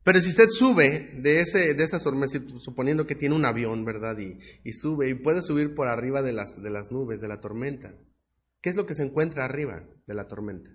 Pero 0.03 0.21
si 0.21 0.29
usted 0.29 0.49
sube 0.49 1.11
de, 1.21 1.41
ese, 1.41 1.73
de 1.73 1.83
esa 1.83 1.99
tormenta, 1.99 2.39
suponiendo 2.59 3.05
que 3.05 3.15
tiene 3.15 3.35
un 3.35 3.45
avión, 3.45 3.85
¿verdad? 3.85 4.17
Y, 4.17 4.39
y 4.63 4.73
sube 4.73 5.09
y 5.09 5.13
puede 5.13 5.41
subir 5.41 5.75
por 5.75 5.87
arriba 5.87 6.21
de 6.21 6.33
las, 6.33 6.61
de 6.61 6.69
las 6.69 6.91
nubes, 6.91 7.21
de 7.21 7.27
la 7.27 7.39
tormenta 7.39 7.93
¿Qué 8.61 8.69
es 8.69 8.75
lo 8.75 8.85
que 8.85 8.95
se 8.95 9.03
encuentra 9.03 9.45
arriba 9.45 9.87
de 10.05 10.13
la 10.13 10.27
tormenta? 10.27 10.69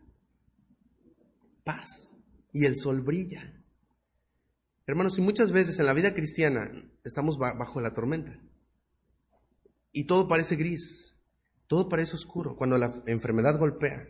Paz. 1.65 2.15
Y 2.53 2.65
el 2.65 2.77
sol 2.77 3.03
brilla. 3.03 3.63
Hermanos, 4.87 5.19
y 5.19 5.23
muchas 5.23 5.51
veces 5.51 5.79
en 5.79 5.87
la 5.87 5.93
vida 5.93 6.15
cristiana 6.15 6.71
estamos 7.05 7.37
bajo 7.39 7.81
la 7.81 7.95
tormenta. 7.95 8.39
Y 9.93 10.07
todo 10.07 10.29
parece 10.29 10.57
gris, 10.57 11.14
todo 11.67 11.89
parece 11.89 12.15
oscuro. 12.17 12.57
Cuando 12.57 12.79
la 12.79 12.93
enfermedad 13.07 13.59
golpea, 13.59 14.09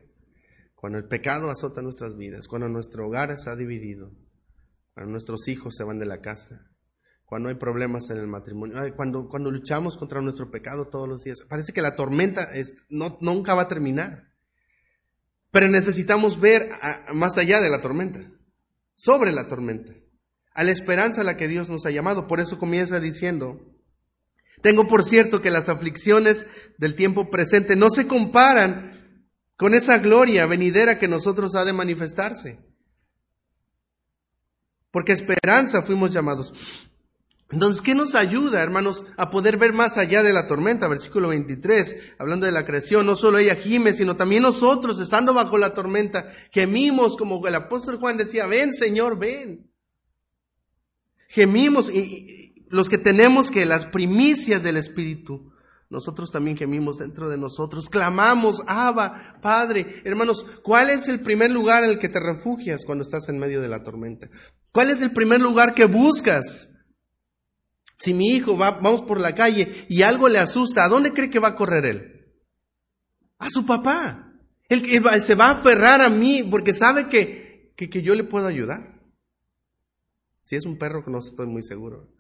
cuando 0.75 0.99
el 0.99 1.07
pecado 1.07 1.51
azota 1.51 1.83
nuestras 1.83 2.17
vidas, 2.17 2.49
cuando 2.49 2.69
nuestro 2.69 3.07
hogar 3.07 3.31
está 3.31 3.57
dividido, 3.57 4.13
cuando 4.93 5.13
nuestros 5.13 5.49
hijos 5.49 5.75
se 5.77 5.85
van 5.85 5.99
de 5.99 6.07
la 6.07 6.21
casa, 6.21 6.71
cuando 7.25 7.49
hay 7.49 7.55
problemas 7.55 8.11
en 8.11 8.19
el 8.19 8.27
matrimonio, 8.27 8.77
cuando, 8.95 9.29
cuando 9.29 9.51
luchamos 9.51 9.97
contra 9.97 10.21
nuestro 10.21 10.51
pecado 10.51 10.89
todos 10.89 11.09
los 11.09 11.25
días. 11.25 11.41
Parece 11.49 11.73
que 11.73 11.83
la 11.83 11.97
tormenta 11.97 12.45
es, 12.55 12.75
no, 12.91 13.19
nunca 13.21 13.55
va 13.55 13.63
a 13.63 13.69
terminar. 13.69 14.29
Pero 15.51 15.69
necesitamos 15.69 16.39
ver 16.41 16.69
más 17.13 17.39
allá 17.39 17.61
de 17.61 17.71
la 17.71 17.81
tormenta, 17.81 18.31
sobre 18.95 19.33
la 19.33 19.49
tormenta, 19.49 19.93
a 20.53 20.65
la 20.65 20.73
esperanza 20.73 21.23
a 21.23 21.25
la 21.25 21.37
que 21.37 21.49
Dios 21.49 21.71
nos 21.71 21.87
ha 21.87 21.91
llamado. 21.91 22.27
Por 22.27 22.41
eso 22.41 22.59
comienza 22.59 23.01
diciendo, 23.01 23.74
tengo 24.65 24.89
por 24.89 25.05
cierto 25.05 25.43
que 25.43 25.51
las 25.51 25.69
aflicciones 25.69 26.47
del 26.79 26.95
tiempo 26.95 27.29
presente 27.29 27.77
no 27.77 27.91
se 27.91 28.07
comparan 28.07 29.29
con 29.57 29.75
esa 29.75 29.99
gloria 29.99 30.47
venidera 30.47 30.99
que 30.99 31.07
nosotros 31.07 31.55
ha 31.55 31.67
de 31.67 31.75
manifestarse. 31.75 32.65
Porque 34.91 35.13
esperanza 35.13 35.83
fuimos 35.83 36.15
llamados. 36.15 36.55
Entonces, 37.51 37.83
¿qué 37.83 37.95
nos 37.95 38.15
ayuda, 38.15 38.63
hermanos, 38.63 39.05
a 39.19 39.29
poder 39.29 39.59
ver 39.59 39.75
más 39.75 39.99
allá 39.99 40.23
de 40.23 40.33
la 40.33 40.47
tormenta? 40.47 40.89
Versículo 40.89 41.29
23, 41.29 41.99
hablando 42.19 42.47
de 42.47 42.53
la 42.53 42.65
creación, 42.65 43.05
no 43.05 43.17
solo 43.17 43.37
ella 43.37 43.57
gime, 43.57 43.93
sino 43.93 44.17
también 44.17 44.45
nosotros, 44.45 44.99
estando 44.99 45.35
bajo 45.35 45.59
la 45.59 45.75
tormenta, 45.75 46.33
gemimos 46.51 47.19
como 47.19 47.47
el 47.47 47.55
apóstol 47.55 47.99
Juan 47.99 48.17
decía, 48.17 48.47
ven 48.47 48.73
Señor, 48.73 49.19
ven. 49.19 49.71
Gemimos 51.29 51.91
y, 51.91 52.44
los 52.75 52.89
que 52.89 52.99
tenemos 52.99 53.53
que 53.53 53.67
las 53.67 53.87
primicias 53.87 54.65
del 54.65 54.77
Espíritu, 54.77 55.53
nosotros 55.91 56.33
también 56.33 56.57
gemimos 56.57 56.97
dentro 56.97 57.29
de 57.29 57.39
nosotros, 57.39 57.89
clamamos, 57.89 58.65
Abba, 58.67 59.39
Padre. 59.41 60.03
Hermanos, 60.05 60.45
¿cuál 60.65 60.91
es 60.91 61.07
el 61.07 61.21
primer 61.21 61.53
lugar 61.53 61.85
en 61.85 61.91
el 61.91 61.99
que 62.01 62.09
te 62.09 62.19
refugias 62.19 62.85
cuando 62.85 63.03
estás 63.03 63.29
en 63.29 63.39
medio 63.39 63.61
de 63.61 63.69
la 63.69 63.85
tormenta? 63.85 64.29
¿Cuál 64.73 64.91
es 64.91 65.03
el 65.03 65.13
primer 65.13 65.41
lugar 65.41 65.73
que 65.75 65.85
buscas? 65.85 66.85
Si 67.97 68.13
mi 68.13 68.31
hijo 68.31 68.57
va, 68.57 68.73
vamos 68.73 69.03
por 69.03 69.21
la 69.21 69.37
calle 69.37 69.87
y 69.89 70.03
algo 70.03 70.29
le 70.29 70.41
asusta, 70.41 70.85
¿a 70.85 70.89
dónde 70.89 71.13
cree 71.13 71.31
que 71.31 71.39
va 71.39 71.49
a 71.49 71.57
correr 71.57 71.87
él? 71.87 72.35
A 73.39 73.51
su 73.51 73.65
papá. 73.65 74.33
Él, 74.69 74.85
se 75.23 75.37
va 75.37 75.47
a 75.47 75.61
aferrar 75.61 76.01
a 76.01 76.11
mí 76.11 76.43
porque 76.43 76.73
sabe 76.73 77.09
que, 77.09 77.73
que, 77.77 77.89
que 77.89 78.03
yo 78.03 78.17
le 78.17 78.25
puedo 78.25 78.49
ayudar. 78.49 79.01
Si 80.43 80.57
es 80.57 80.67
un 80.67 80.77
perro, 80.77 81.05
no 81.07 81.19
estoy 81.19 81.47
muy 81.47 81.63
seguro. 81.63 82.14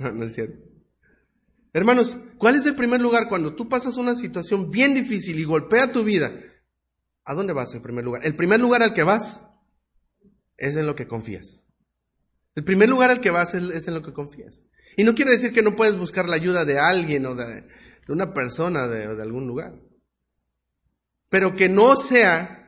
No, 0.14 0.24
es 0.24 0.34
cierto. 0.34 0.58
Hermanos, 1.72 2.16
¿cuál 2.38 2.56
es 2.56 2.66
el 2.66 2.74
primer 2.74 3.00
lugar 3.00 3.28
cuando 3.28 3.54
tú 3.54 3.68
pasas 3.68 3.96
una 3.96 4.16
situación 4.16 4.70
bien 4.70 4.94
difícil 4.94 5.38
y 5.38 5.44
golpea 5.44 5.92
tu 5.92 6.02
vida? 6.02 6.32
¿A 7.24 7.34
dónde 7.34 7.52
vas 7.52 7.72
en 7.74 7.82
primer 7.82 8.04
lugar? 8.04 8.24
El 8.24 8.34
primer 8.34 8.58
lugar 8.58 8.82
al 8.82 8.92
que 8.92 9.04
vas 9.04 9.46
es 10.56 10.74
en 10.76 10.86
lo 10.86 10.96
que 10.96 11.06
confías. 11.06 11.62
El 12.56 12.64
primer 12.64 12.88
lugar 12.88 13.10
al 13.10 13.20
que 13.20 13.30
vas 13.30 13.54
es 13.54 13.86
en 13.86 13.94
lo 13.94 14.02
que 14.02 14.12
confías. 14.12 14.64
Y 14.96 15.04
no 15.04 15.14
quiere 15.14 15.30
decir 15.30 15.52
que 15.52 15.62
no 15.62 15.76
puedes 15.76 15.96
buscar 15.96 16.28
la 16.28 16.36
ayuda 16.36 16.64
de 16.64 16.78
alguien 16.78 17.24
o 17.26 17.36
de, 17.36 17.64
una 18.08 18.32
persona 18.32 18.84
o 18.84 18.88
de 18.88 19.22
algún 19.22 19.46
lugar. 19.46 19.80
Pero 21.28 21.54
que 21.54 21.68
no 21.68 21.94
sea 21.96 22.59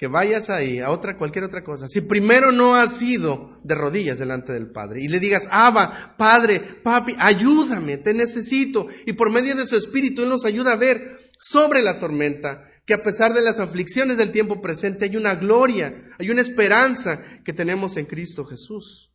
que 0.00 0.06
vayas 0.06 0.48
ahí 0.48 0.78
a 0.78 0.88
otra, 0.88 1.18
cualquier 1.18 1.44
otra 1.44 1.62
cosa, 1.62 1.86
si 1.86 2.00
primero 2.00 2.52
no 2.52 2.74
has 2.74 3.02
ido 3.02 3.60
de 3.62 3.74
rodillas 3.74 4.18
delante 4.18 4.50
del 4.50 4.70
Padre 4.70 5.02
y 5.02 5.08
le 5.08 5.20
digas, 5.20 5.46
Abba, 5.50 6.14
Padre, 6.16 6.58
Papi, 6.82 7.12
ayúdame, 7.18 7.98
te 7.98 8.14
necesito, 8.14 8.86
y 9.04 9.12
por 9.12 9.28
medio 9.28 9.54
de 9.54 9.66
su 9.66 9.76
Espíritu 9.76 10.22
Él 10.22 10.30
nos 10.30 10.46
ayuda 10.46 10.72
a 10.72 10.76
ver 10.76 11.30
sobre 11.38 11.82
la 11.82 11.98
tormenta 11.98 12.64
que 12.86 12.94
a 12.94 13.02
pesar 13.02 13.34
de 13.34 13.42
las 13.42 13.60
aflicciones 13.60 14.16
del 14.16 14.32
tiempo 14.32 14.62
presente 14.62 15.04
hay 15.04 15.18
una 15.18 15.34
gloria, 15.34 16.08
hay 16.18 16.30
una 16.30 16.40
esperanza 16.40 17.22
que 17.44 17.52
tenemos 17.52 17.98
en 17.98 18.06
Cristo 18.06 18.46
Jesús. 18.46 19.12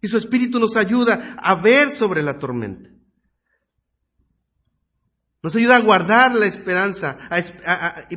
Y 0.00 0.08
su 0.08 0.16
Espíritu 0.16 0.58
nos 0.58 0.76
ayuda 0.76 1.36
a 1.42 1.56
ver 1.56 1.90
sobre 1.90 2.22
la 2.22 2.38
tormenta. 2.38 2.88
Nos 5.42 5.56
ayuda 5.56 5.76
a 5.76 5.80
guardar 5.80 6.34
la 6.34 6.46
esperanza, 6.46 7.18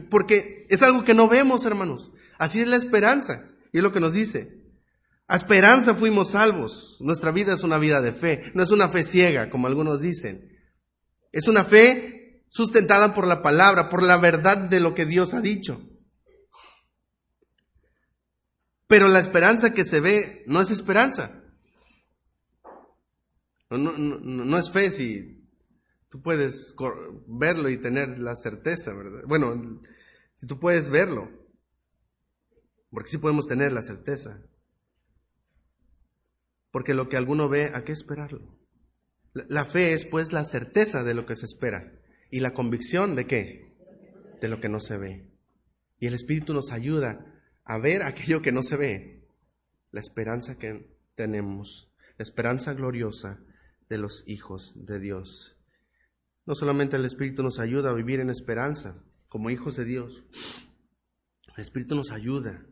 porque 0.10 0.68
es 0.70 0.84
algo 0.84 1.04
que 1.04 1.16
no 1.16 1.28
vemos, 1.28 1.66
hermanos. 1.66 2.12
Así 2.38 2.62
es 2.62 2.68
la 2.68 2.76
esperanza. 2.76 3.50
Y 3.72 3.78
es 3.78 3.84
lo 3.84 3.92
que 3.92 4.00
nos 4.00 4.14
dice. 4.14 4.62
A 5.28 5.36
esperanza 5.36 5.96
fuimos 5.96 6.32
salvos. 6.32 6.98
Nuestra 7.00 7.32
vida 7.32 7.54
es 7.54 7.64
una 7.64 7.80
vida 7.80 8.00
de 8.02 8.14
fe. 8.14 8.52
No 8.54 8.62
es 8.62 8.70
una 8.70 8.88
fe 8.90 9.04
ciega, 9.04 9.50
como 9.50 9.66
algunos 9.68 10.02
dicen. 10.02 10.56
Es 11.32 11.48
una 11.48 11.64
fe 11.64 12.46
sustentada 12.50 13.16
por 13.16 13.28
la 13.28 13.42
palabra, 13.42 13.90
por 13.90 14.04
la 14.04 14.18
verdad 14.18 14.58
de 14.58 14.80
lo 14.80 14.94
que 14.94 15.06
Dios 15.06 15.34
ha 15.34 15.42
dicho. 15.42 15.82
Pero 18.88 19.08
la 19.08 19.20
esperanza 19.20 19.74
que 19.74 19.84
se 19.84 20.00
ve 20.00 20.44
no 20.46 20.62
es 20.62 20.70
esperanza. 20.70 21.42
No, 23.72 23.78
no, 23.98 24.58
es 24.58 24.72
fe 24.72 24.92
si 24.92 25.35
Tú 26.16 26.22
puedes 26.22 26.74
verlo 27.28 27.70
y 27.70 27.76
tener 27.76 28.20
la 28.20 28.38
certeza, 28.38 28.94
¿verdad? 28.96 29.24
Bueno, 29.28 29.82
si 30.38 30.48
tú 30.48 30.58
puedes 30.62 30.88
verlo, 30.88 31.30
porque 32.90 33.10
sí 33.10 33.18
podemos 33.18 33.48
tener 33.48 33.74
la 33.74 33.82
certeza. 33.82 34.42
Porque 36.72 36.94
lo 36.94 37.10
que 37.10 37.18
alguno 37.18 37.50
ve, 37.50 37.70
¿a 37.74 37.84
qué 37.84 37.92
esperarlo? 37.92 38.58
La 39.34 39.66
fe 39.66 39.92
es 39.92 40.06
pues 40.06 40.32
la 40.32 40.46
certeza 40.46 41.04
de 41.04 41.16
lo 41.16 41.26
que 41.26 41.36
se 41.36 41.48
espera 41.48 41.92
y 42.32 42.40
la 42.40 42.54
convicción 42.54 43.18
de 43.18 43.28
qué? 43.28 43.76
De 44.40 44.48
lo 44.48 44.62
que 44.62 44.70
no 44.70 44.80
se 44.80 44.98
ve. 44.98 45.30
Y 46.00 46.08
el 46.08 46.14
Espíritu 46.14 46.54
nos 46.54 46.72
ayuda 46.72 47.42
a 47.66 47.78
ver 47.78 48.04
aquello 48.04 48.42
que 48.42 48.54
no 48.54 48.64
se 48.64 48.78
ve, 48.78 49.28
la 49.92 50.00
esperanza 50.00 50.58
que 50.58 50.96
tenemos, 51.16 51.92
la 52.18 52.24
esperanza 52.24 52.74
gloriosa 52.74 53.42
de 53.90 53.98
los 53.98 54.24
hijos 54.28 54.72
de 54.78 55.02
Dios. 55.02 55.55
No 56.46 56.54
solamente 56.54 56.96
el 56.96 57.06
Espíritu 57.06 57.42
nos 57.42 57.60
ayuda 57.60 57.90
a 57.90 57.94
vivir 57.94 58.20
en 58.20 58.30
esperanza 58.30 59.04
como 59.30 59.50
hijos 59.50 59.76
de 59.76 59.86
Dios, 59.86 60.24
el 61.56 61.62
Espíritu 61.62 61.96
nos 61.96 62.12
ayuda 62.12 62.66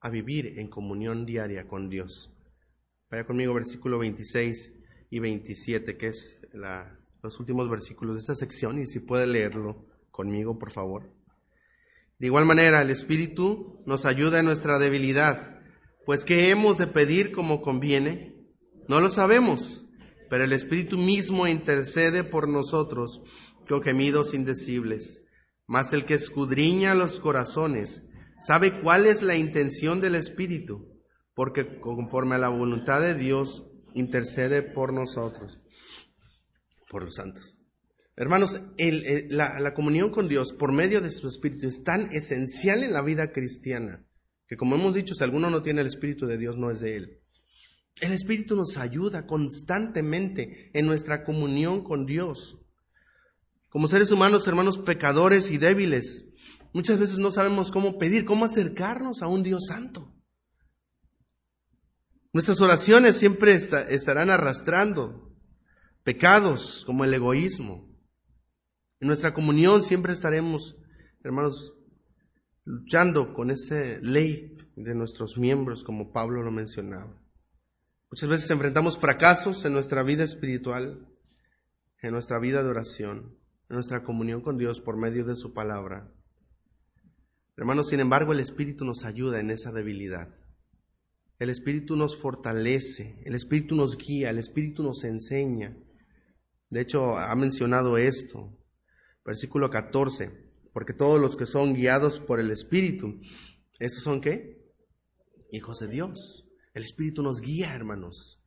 a 0.00 0.08
vivir 0.08 0.58
en 0.58 0.68
comunión 0.68 1.26
diaria 1.26 1.68
con 1.68 1.90
Dios. 1.90 2.32
Vaya 3.10 3.24
conmigo 3.24 3.52
versículo 3.52 3.98
26 3.98 4.72
y 5.10 5.18
27, 5.18 5.98
que 5.98 6.06
es 6.06 6.40
los 7.22 7.38
últimos 7.38 7.68
versículos 7.68 8.14
de 8.14 8.20
esta 8.20 8.34
sección, 8.34 8.80
y 8.80 8.86
si 8.86 9.00
puede 9.00 9.26
leerlo 9.26 9.86
conmigo, 10.10 10.58
por 10.58 10.72
favor. 10.72 11.10
De 12.18 12.26
igual 12.26 12.46
manera, 12.46 12.80
el 12.80 12.90
Espíritu 12.90 13.82
nos 13.84 14.06
ayuda 14.06 14.40
en 14.40 14.46
nuestra 14.46 14.78
debilidad, 14.78 15.60
pues 16.06 16.24
¿qué 16.24 16.48
hemos 16.48 16.78
de 16.78 16.86
pedir 16.86 17.30
como 17.32 17.60
conviene? 17.60 18.34
No 18.88 19.00
lo 19.00 19.10
sabemos 19.10 19.81
pero 20.32 20.44
el 20.44 20.54
Espíritu 20.54 20.96
mismo 20.96 21.46
intercede 21.46 22.24
por 22.24 22.48
nosotros 22.48 23.20
con 23.68 23.82
gemidos 23.82 24.32
indecibles. 24.32 25.22
Mas 25.66 25.92
el 25.92 26.06
que 26.06 26.14
escudriña 26.14 26.94
los 26.94 27.20
corazones 27.20 28.08
sabe 28.40 28.80
cuál 28.80 29.04
es 29.04 29.20
la 29.20 29.36
intención 29.36 30.00
del 30.00 30.14
Espíritu, 30.14 30.88
porque 31.34 31.78
conforme 31.80 32.36
a 32.36 32.38
la 32.38 32.48
voluntad 32.48 33.02
de 33.02 33.14
Dios 33.14 33.70
intercede 33.92 34.62
por 34.62 34.94
nosotros, 34.94 35.60
por 36.88 37.04
los 37.04 37.16
santos. 37.16 37.58
Hermanos, 38.16 38.58
la, 39.28 39.60
la 39.60 39.74
comunión 39.74 40.08
con 40.08 40.28
Dios 40.28 40.54
por 40.54 40.72
medio 40.72 41.02
de 41.02 41.10
su 41.10 41.28
Espíritu 41.28 41.66
es 41.66 41.84
tan 41.84 42.08
esencial 42.10 42.82
en 42.82 42.94
la 42.94 43.02
vida 43.02 43.32
cristiana 43.32 44.06
que 44.52 44.56
como 44.58 44.76
hemos 44.76 44.94
dicho, 44.94 45.14
si 45.14 45.24
alguno 45.24 45.50
no 45.50 45.62
tiene 45.62 45.82
el 45.82 45.86
Espíritu 45.88 46.26
de 46.26 46.36
Dios, 46.36 46.58
no 46.58 46.70
es 46.70 46.80
de 46.80 46.96
él. 46.96 47.21
El 48.00 48.12
Espíritu 48.12 48.56
nos 48.56 48.76
ayuda 48.76 49.26
constantemente 49.26 50.70
en 50.74 50.86
nuestra 50.86 51.24
comunión 51.24 51.84
con 51.84 52.06
Dios. 52.06 52.58
Como 53.68 53.88
seres 53.88 54.10
humanos, 54.10 54.46
hermanos 54.46 54.78
pecadores 54.78 55.50
y 55.50 55.58
débiles, 55.58 56.28
muchas 56.72 56.98
veces 56.98 57.18
no 57.18 57.30
sabemos 57.30 57.70
cómo 57.70 57.98
pedir, 57.98 58.24
cómo 58.24 58.44
acercarnos 58.44 59.22
a 59.22 59.28
un 59.28 59.42
Dios 59.42 59.66
santo. 59.66 60.12
Nuestras 62.32 62.60
oraciones 62.60 63.16
siempre 63.16 63.54
estarán 63.54 64.30
arrastrando 64.30 65.34
pecados 66.02 66.82
como 66.86 67.04
el 67.04 67.14
egoísmo. 67.14 67.88
En 69.00 69.08
nuestra 69.08 69.34
comunión 69.34 69.82
siempre 69.82 70.12
estaremos, 70.12 70.76
hermanos, 71.22 71.74
luchando 72.64 73.34
con 73.34 73.50
esa 73.50 73.98
ley 74.00 74.56
de 74.76 74.94
nuestros 74.94 75.36
miembros, 75.36 75.84
como 75.84 76.12
Pablo 76.12 76.42
lo 76.42 76.50
mencionaba. 76.50 77.21
Muchas 78.12 78.28
veces 78.28 78.50
enfrentamos 78.50 78.98
fracasos 78.98 79.64
en 79.64 79.72
nuestra 79.72 80.02
vida 80.02 80.22
espiritual, 80.22 81.08
en 82.02 82.12
nuestra 82.12 82.38
vida 82.38 82.62
de 82.62 82.68
oración, 82.68 83.38
en 83.70 83.76
nuestra 83.76 84.04
comunión 84.04 84.42
con 84.42 84.58
Dios 84.58 84.82
por 84.82 84.98
medio 84.98 85.24
de 85.24 85.34
su 85.34 85.54
palabra. 85.54 86.12
Hermanos, 87.56 87.88
sin 87.88 88.00
embargo, 88.00 88.34
el 88.34 88.40
Espíritu 88.40 88.84
nos 88.84 89.06
ayuda 89.06 89.40
en 89.40 89.50
esa 89.50 89.72
debilidad. 89.72 90.28
El 91.38 91.48
Espíritu 91.48 91.96
nos 91.96 92.20
fortalece, 92.20 93.18
el 93.24 93.34
Espíritu 93.34 93.76
nos 93.76 93.96
guía, 93.96 94.28
el 94.28 94.36
Espíritu 94.36 94.82
nos 94.82 95.04
enseña. 95.04 95.74
De 96.68 96.82
hecho, 96.82 97.16
ha 97.16 97.34
mencionado 97.34 97.96
esto, 97.96 98.58
versículo 99.24 99.70
14, 99.70 100.52
porque 100.74 100.92
todos 100.92 101.18
los 101.18 101.34
que 101.34 101.46
son 101.46 101.72
guiados 101.72 102.20
por 102.20 102.40
el 102.40 102.50
Espíritu, 102.50 103.22
¿esos 103.78 104.02
son 104.02 104.20
qué? 104.20 104.70
Hijos 105.50 105.78
de 105.78 105.88
Dios. 105.88 106.51
El 106.74 106.84
Espíritu 106.84 107.22
nos 107.22 107.40
guía, 107.40 107.74
hermanos. 107.74 108.40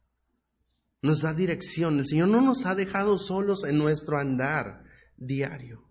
Nos 1.01 1.21
da 1.21 1.33
dirección. 1.33 1.99
El 1.99 2.07
Señor 2.07 2.29
no 2.29 2.41
nos 2.41 2.65
ha 2.65 2.75
dejado 2.75 3.17
solos 3.17 3.63
en 3.63 3.77
nuestro 3.77 4.17
andar 4.17 4.83
diario. 5.17 5.83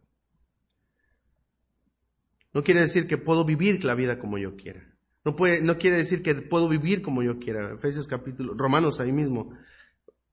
No 2.53 2.63
quiere 2.63 2.81
decir 2.81 3.07
que 3.07 3.19
puedo 3.19 3.45
vivir 3.45 3.85
la 3.85 3.95
vida 3.95 4.19
como 4.19 4.39
yo 4.39 4.57
quiera. 4.57 4.95
No, 5.25 5.37
puede, 5.37 5.63
no 5.63 5.79
quiere 5.79 5.97
decir 5.97 6.23
que 6.23 6.35
puedo 6.35 6.69
vivir 6.69 7.03
como 7.03 7.23
yo 7.23 7.39
quiera. 7.39 7.75
Efesios 7.75 8.07
capítulo, 8.07 8.55
Romanos 8.55 9.01
ahí 9.01 9.13
mismo. 9.13 9.57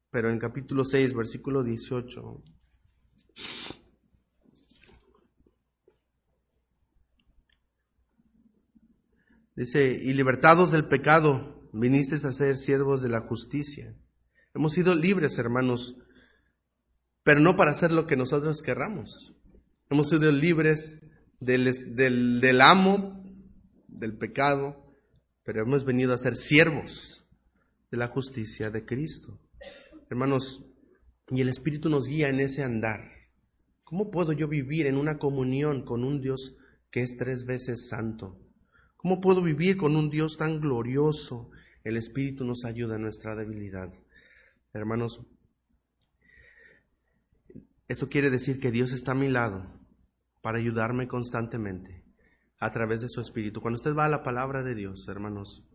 Pero 0.10 0.30
en 0.30 0.40
capítulo 0.40 0.84
6, 0.84 1.14
versículo 1.14 1.64
18. 1.64 2.44
Dice, 9.56 10.00
y 10.02 10.14
libertados 10.14 10.72
del 10.72 10.88
pecado, 10.88 11.61
viniste 11.74 12.16
a 12.16 12.32
ser 12.32 12.56
siervos 12.56 13.02
de 13.02 13.10
la 13.10 13.22
justicia. 13.22 13.96
Hemos 14.54 14.74
sido 14.74 14.96
libres, 14.96 15.38
hermanos, 15.38 15.96
pero 17.24 17.40
no 17.40 17.56
para 17.56 17.72
hacer 17.72 17.92
lo 17.92 18.08
que 18.08 18.16
nosotros 18.16 18.62
querramos. 18.62 19.36
Hemos 19.90 20.10
sido 20.10 20.32
libres 20.32 21.02
del, 21.40 21.72
del, 21.96 22.42
del 22.42 22.62
amo, 22.62 23.24
del 23.88 24.18
pecado, 24.18 24.96
pero 25.44 25.64
hemos 25.64 25.86
venido 25.86 26.14
a 26.14 26.18
ser 26.18 26.36
siervos 26.36 27.26
de 27.92 27.98
la 27.98 28.08
justicia 28.08 28.70
de 28.70 28.86
Cristo. 28.86 29.40
Hermanos, 30.10 30.66
y 31.30 31.42
el 31.42 31.50
Espíritu 31.50 31.90
nos 31.90 32.08
guía 32.08 32.30
en 32.30 32.40
ese 32.40 32.64
andar. 32.64 33.10
¿Cómo 33.84 34.12
puedo 34.12 34.34
yo 34.34 34.48
vivir 34.48 34.88
en 34.88 34.98
una 34.98 35.18
comunión 35.18 35.84
con 35.84 36.04
un 36.04 36.22
Dios 36.22 36.58
que 36.92 37.02
es 37.02 37.16
tres 37.18 37.46
veces 37.46 37.88
santo? 37.88 38.38
¿Cómo 38.98 39.20
puedo 39.20 39.42
vivir 39.42 39.78
con 39.78 39.96
un 39.96 40.10
Dios 40.10 40.38
tan 40.38 40.60
glorioso? 40.60 41.50
El 41.84 41.98
Espíritu 41.98 42.46
nos 42.46 42.66
ayuda 42.66 42.96
en 42.96 43.02
nuestra 43.02 43.36
debilidad. 43.36 43.92
Hermanos, 44.74 45.22
eso 47.88 48.10
quiere 48.10 48.30
decir 48.30 48.60
que 48.60 48.72
Dios 48.72 48.94
está 48.94 49.12
a 49.12 49.16
mi 49.16 49.30
lado 49.30 49.80
para 50.42 50.60
ayudarme 50.60 51.08
constantemente 51.08 52.04
a 52.60 52.72
través 52.72 53.02
de 53.02 53.10
su 53.10 53.20
Espíritu. 53.22 53.62
Cuando 53.62 53.76
usted 53.76 53.96
va 53.96 54.06
a 54.06 54.10
la 54.10 54.24
palabra 54.24 54.64
de 54.64 54.76
Dios, 54.76 55.08
hermanos, 55.08 55.68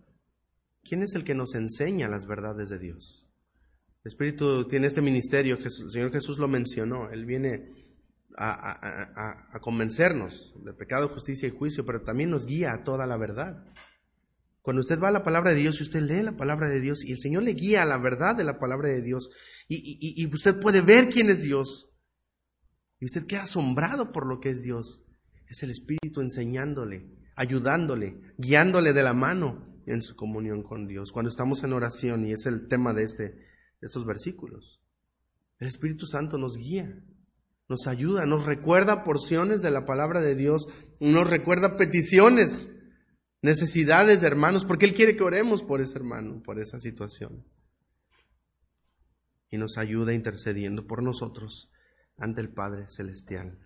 ¿quién 0.82 1.02
es 1.02 1.14
el 1.14 1.24
que 1.24 1.34
nos 1.34 1.54
enseña 1.54 2.08
las 2.08 2.26
verdades 2.26 2.68
de 2.68 2.78
Dios? 2.78 3.28
El 4.04 4.10
Espíritu 4.10 4.68
tiene 4.68 4.86
este 4.86 5.02
ministerio, 5.02 5.58
el 5.58 5.70
Señor 5.90 6.12
Jesús 6.12 6.38
lo 6.38 6.46
mencionó, 6.46 7.10
Él 7.10 7.26
viene 7.26 7.72
a, 8.38 9.58
convencernos 9.60 10.54
de 10.64 10.72
pecado, 10.72 11.08
justicia 11.08 11.48
y 11.48 11.50
juicio, 11.50 11.84
pero 11.84 12.02
también 12.02 12.30
nos 12.30 12.46
guía 12.46 12.72
a 12.72 12.84
toda 12.84 13.06
la 13.06 13.16
verdad. 13.16 13.64
Cuando 14.66 14.80
usted 14.80 15.00
va 15.00 15.10
a 15.10 15.12
la 15.12 15.22
palabra 15.22 15.54
de 15.54 15.60
Dios 15.60 15.78
y 15.78 15.84
usted 15.84 16.00
lee 16.00 16.24
la 16.24 16.36
palabra 16.36 16.68
de 16.68 16.80
Dios 16.80 17.04
y 17.04 17.12
el 17.12 17.20
Señor 17.20 17.44
le 17.44 17.52
guía 17.52 17.82
a 17.82 17.86
la 17.86 17.98
verdad 17.98 18.34
de 18.34 18.42
la 18.42 18.58
palabra 18.58 18.88
de 18.88 19.00
Dios 19.00 19.30
y, 19.68 20.26
usted 20.26 20.58
puede 20.58 20.80
ver 20.80 21.08
quién 21.08 21.30
es 21.30 21.40
Dios 21.40 21.88
y 22.98 23.04
usted 23.04 23.26
queda 23.28 23.44
asombrado 23.44 24.10
por 24.10 24.26
lo 24.26 24.40
que 24.40 24.50
es 24.50 24.62
Dios. 24.64 25.04
Es 25.46 25.62
el 25.62 25.70
Espíritu 25.70 26.20
enseñándole, 26.20 27.08
ayudándole, 27.36 28.20
guiándole 28.38 28.92
de 28.92 29.04
la 29.04 29.14
mano 29.14 29.72
en 29.86 30.02
su 30.02 30.16
comunión 30.16 30.64
con 30.64 30.88
Dios. 30.88 31.12
Cuando 31.12 31.28
estamos 31.28 31.62
en 31.62 31.72
oración 31.72 32.26
y 32.26 32.32
es 32.32 32.44
el 32.46 32.66
tema 32.66 32.92
de, 32.92 33.04
este, 33.04 33.22
de 33.22 33.82
estos 33.82 34.04
versículos, 34.04 34.82
el 35.60 35.68
Espíritu 35.68 36.06
Santo 36.06 36.38
nos 36.38 36.56
guía 36.56 37.04
nos 37.68 37.88
ayuda, 37.88 38.26
nos 38.26 38.44
recuerda 38.46 39.02
porciones 39.02 39.60
de 39.60 39.70
la 39.70 39.84
palabra 39.84 40.20
de 40.20 40.36
Dios, 40.36 40.68
nos 41.00 41.28
recuerda 41.28 41.76
peticiones, 41.76 42.75
necesidades 43.42 44.20
de 44.20 44.26
hermanos, 44.26 44.64
porque 44.64 44.86
Él 44.86 44.94
quiere 44.94 45.16
que 45.16 45.22
oremos 45.22 45.62
por 45.62 45.80
ese 45.80 45.98
hermano, 45.98 46.42
por 46.42 46.58
esa 46.58 46.78
situación. 46.78 47.44
Y 49.50 49.58
nos 49.58 49.78
ayuda 49.78 50.12
intercediendo 50.12 50.86
por 50.86 51.02
nosotros 51.02 51.70
ante 52.16 52.40
el 52.40 52.52
Padre 52.52 52.86
Celestial. 52.88 53.58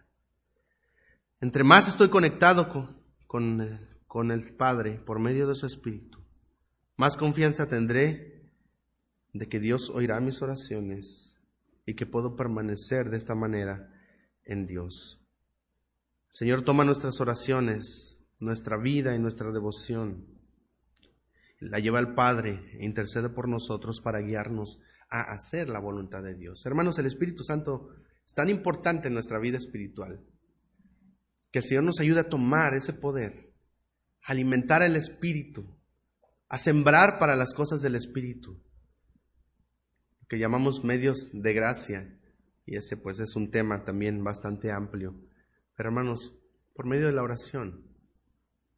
Entre 1.41 1.65
más 1.65 1.89
estoy 1.89 2.09
conectado 2.09 2.69
con, 2.69 3.03
con, 3.27 3.89
con 4.07 4.31
el 4.31 4.55
Padre 4.55 4.99
por 4.99 5.19
medio 5.19 5.47
de 5.47 5.55
su 5.55 5.67
Espíritu, 5.67 6.23
más 6.97 7.17
confianza 7.17 7.67
tendré 7.67 8.51
de 9.33 9.49
que 9.49 9.61
Dios 9.61 9.91
oirá 9.91 10.21
mis 10.21 10.43
oraciones 10.43 11.37
y 11.87 11.95
que 11.95 12.07
puedo 12.07 12.37
permanecer 12.37 13.11
de 13.11 13.17
esta 13.17 13.35
manera 13.35 13.91
en 14.45 14.67
Dios. 14.67 15.21
Señor, 16.31 16.63
toma 16.65 16.85
nuestras 16.85 17.21
oraciones, 17.21 18.20
nuestra 18.41 18.77
vida 18.77 19.15
y 19.15 19.19
nuestra 19.19 19.53
devoción. 19.53 20.27
La 21.61 21.79
lleva 21.79 21.99
al 21.99 22.15
Padre 22.15 22.61
e 22.79 22.85
intercede 22.85 23.29
por 23.29 23.49
nosotros 23.49 24.01
para 24.01 24.21
guiarnos 24.21 24.81
a 25.11 25.33
hacer 25.33 25.69
la 25.69 25.79
voluntad 25.79 26.23
de 26.23 26.35
Dios. 26.35 26.65
Hermanos, 26.65 26.99
el 26.99 27.07
Espíritu 27.07 27.45
Santo 27.45 27.91
es 28.27 28.35
tan 28.35 28.49
importante 28.49 29.09
en 29.09 29.15
nuestra 29.15 29.39
vida 29.39 29.59
espiritual 29.59 30.21
que 31.53 31.59
el 31.59 31.65
Señor 31.65 31.85
nos 31.85 32.01
ayude 32.01 32.21
a 32.21 32.29
tomar 32.29 32.75
ese 32.75 32.93
poder, 32.93 33.53
a 34.23 34.33
alimentar 34.33 34.83
el 34.83 34.97
Espíritu, 34.97 35.67
a 36.49 36.59
sembrar 36.59 37.19
para 37.19 37.37
las 37.37 37.55
cosas 37.55 37.81
del 37.81 37.97
Espíritu 37.97 38.61
que 40.31 40.39
llamamos 40.39 40.85
medios 40.85 41.31
de 41.33 41.53
gracia. 41.53 42.17
Y 42.65 42.77
ese 42.77 42.97
pues 42.97 43.19
es 43.19 43.35
un 43.35 43.51
tema 43.51 43.85
también 43.85 44.23
bastante 44.23 44.71
amplio. 44.71 45.17
Hermanos, 45.77 46.39
por 46.73 46.87
medio 46.87 47.07
de 47.07 47.13
la 47.13 47.25
oración, 47.25 47.90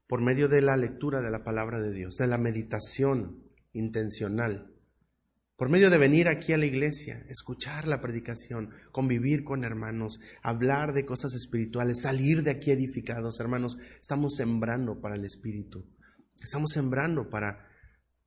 por 0.06 0.20
medio 0.20 0.48
de 0.48 0.62
la 0.62 0.76
lectura 0.76 1.20
de 1.20 1.30
la 1.30 1.44
palabra 1.44 1.80
de 1.80 1.92
Dios, 1.92 2.16
de 2.16 2.26
la 2.26 2.38
meditación 2.38 3.42
intencional, 3.72 4.72
por 5.56 5.68
medio 5.68 5.90
de 5.90 5.98
venir 5.98 6.28
aquí 6.28 6.52
a 6.52 6.58
la 6.58 6.66
iglesia, 6.66 7.24
escuchar 7.28 7.86
la 7.86 8.00
predicación, 8.00 8.70
convivir 8.90 9.44
con 9.44 9.62
hermanos, 9.62 10.18
hablar 10.42 10.92
de 10.92 11.04
cosas 11.04 11.34
espirituales, 11.34 12.02
salir 12.02 12.42
de 12.42 12.50
aquí 12.50 12.72
edificados, 12.72 13.38
hermanos, 13.38 13.76
estamos 14.00 14.34
sembrando 14.34 15.00
para 15.00 15.14
el 15.14 15.24
Espíritu, 15.24 15.86
estamos 16.42 16.72
sembrando 16.72 17.30
para 17.30 17.68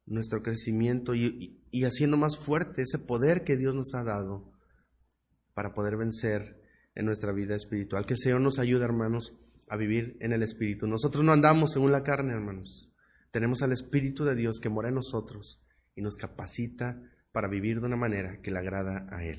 nuestro 0.05 0.41
crecimiento 0.43 1.13
y, 1.15 1.61
haciendo 1.83 2.15
más 2.15 2.37
fuerte 2.37 2.83
ese 2.83 2.99
poder 2.99 3.43
que 3.43 3.57
Dios 3.57 3.75
nos 3.75 3.93
ha 3.95 4.03
dado 4.03 4.53
para 5.53 5.73
poder 5.73 5.97
vencer 5.97 6.61
en 6.95 7.05
nuestra 7.05 7.33
vida 7.33 7.55
espiritual. 7.55 8.05
Que 8.05 8.13
el 8.13 8.19
Señor 8.19 8.41
nos 8.41 8.59
ayude, 8.59 8.85
hermanos, 8.85 9.37
a 9.67 9.77
vivir 9.77 10.17
en 10.19 10.31
el 10.31 10.43
Espíritu. 10.43 10.87
Nosotros 10.87 11.23
no 11.23 11.31
andamos 11.31 11.73
según 11.73 11.91
la 11.91 12.03
carne, 12.03 12.33
hermanos. 12.33 12.91
Tenemos 13.31 13.61
al 13.61 13.71
Espíritu 13.71 14.23
de 14.23 14.35
Dios 14.35 14.59
que 14.59 14.69
mora 14.69 14.89
en 14.89 14.95
nosotros 14.95 15.63
y 15.95 16.01
nos 16.01 16.17
capacita 16.17 17.01
para 17.31 17.49
vivir 17.49 17.79
de 17.79 17.87
una 17.87 17.97
manera 17.97 18.39
que 18.41 18.51
le 18.51 18.59
agrada 18.59 19.07
a 19.09 19.25
Él. 19.25 19.33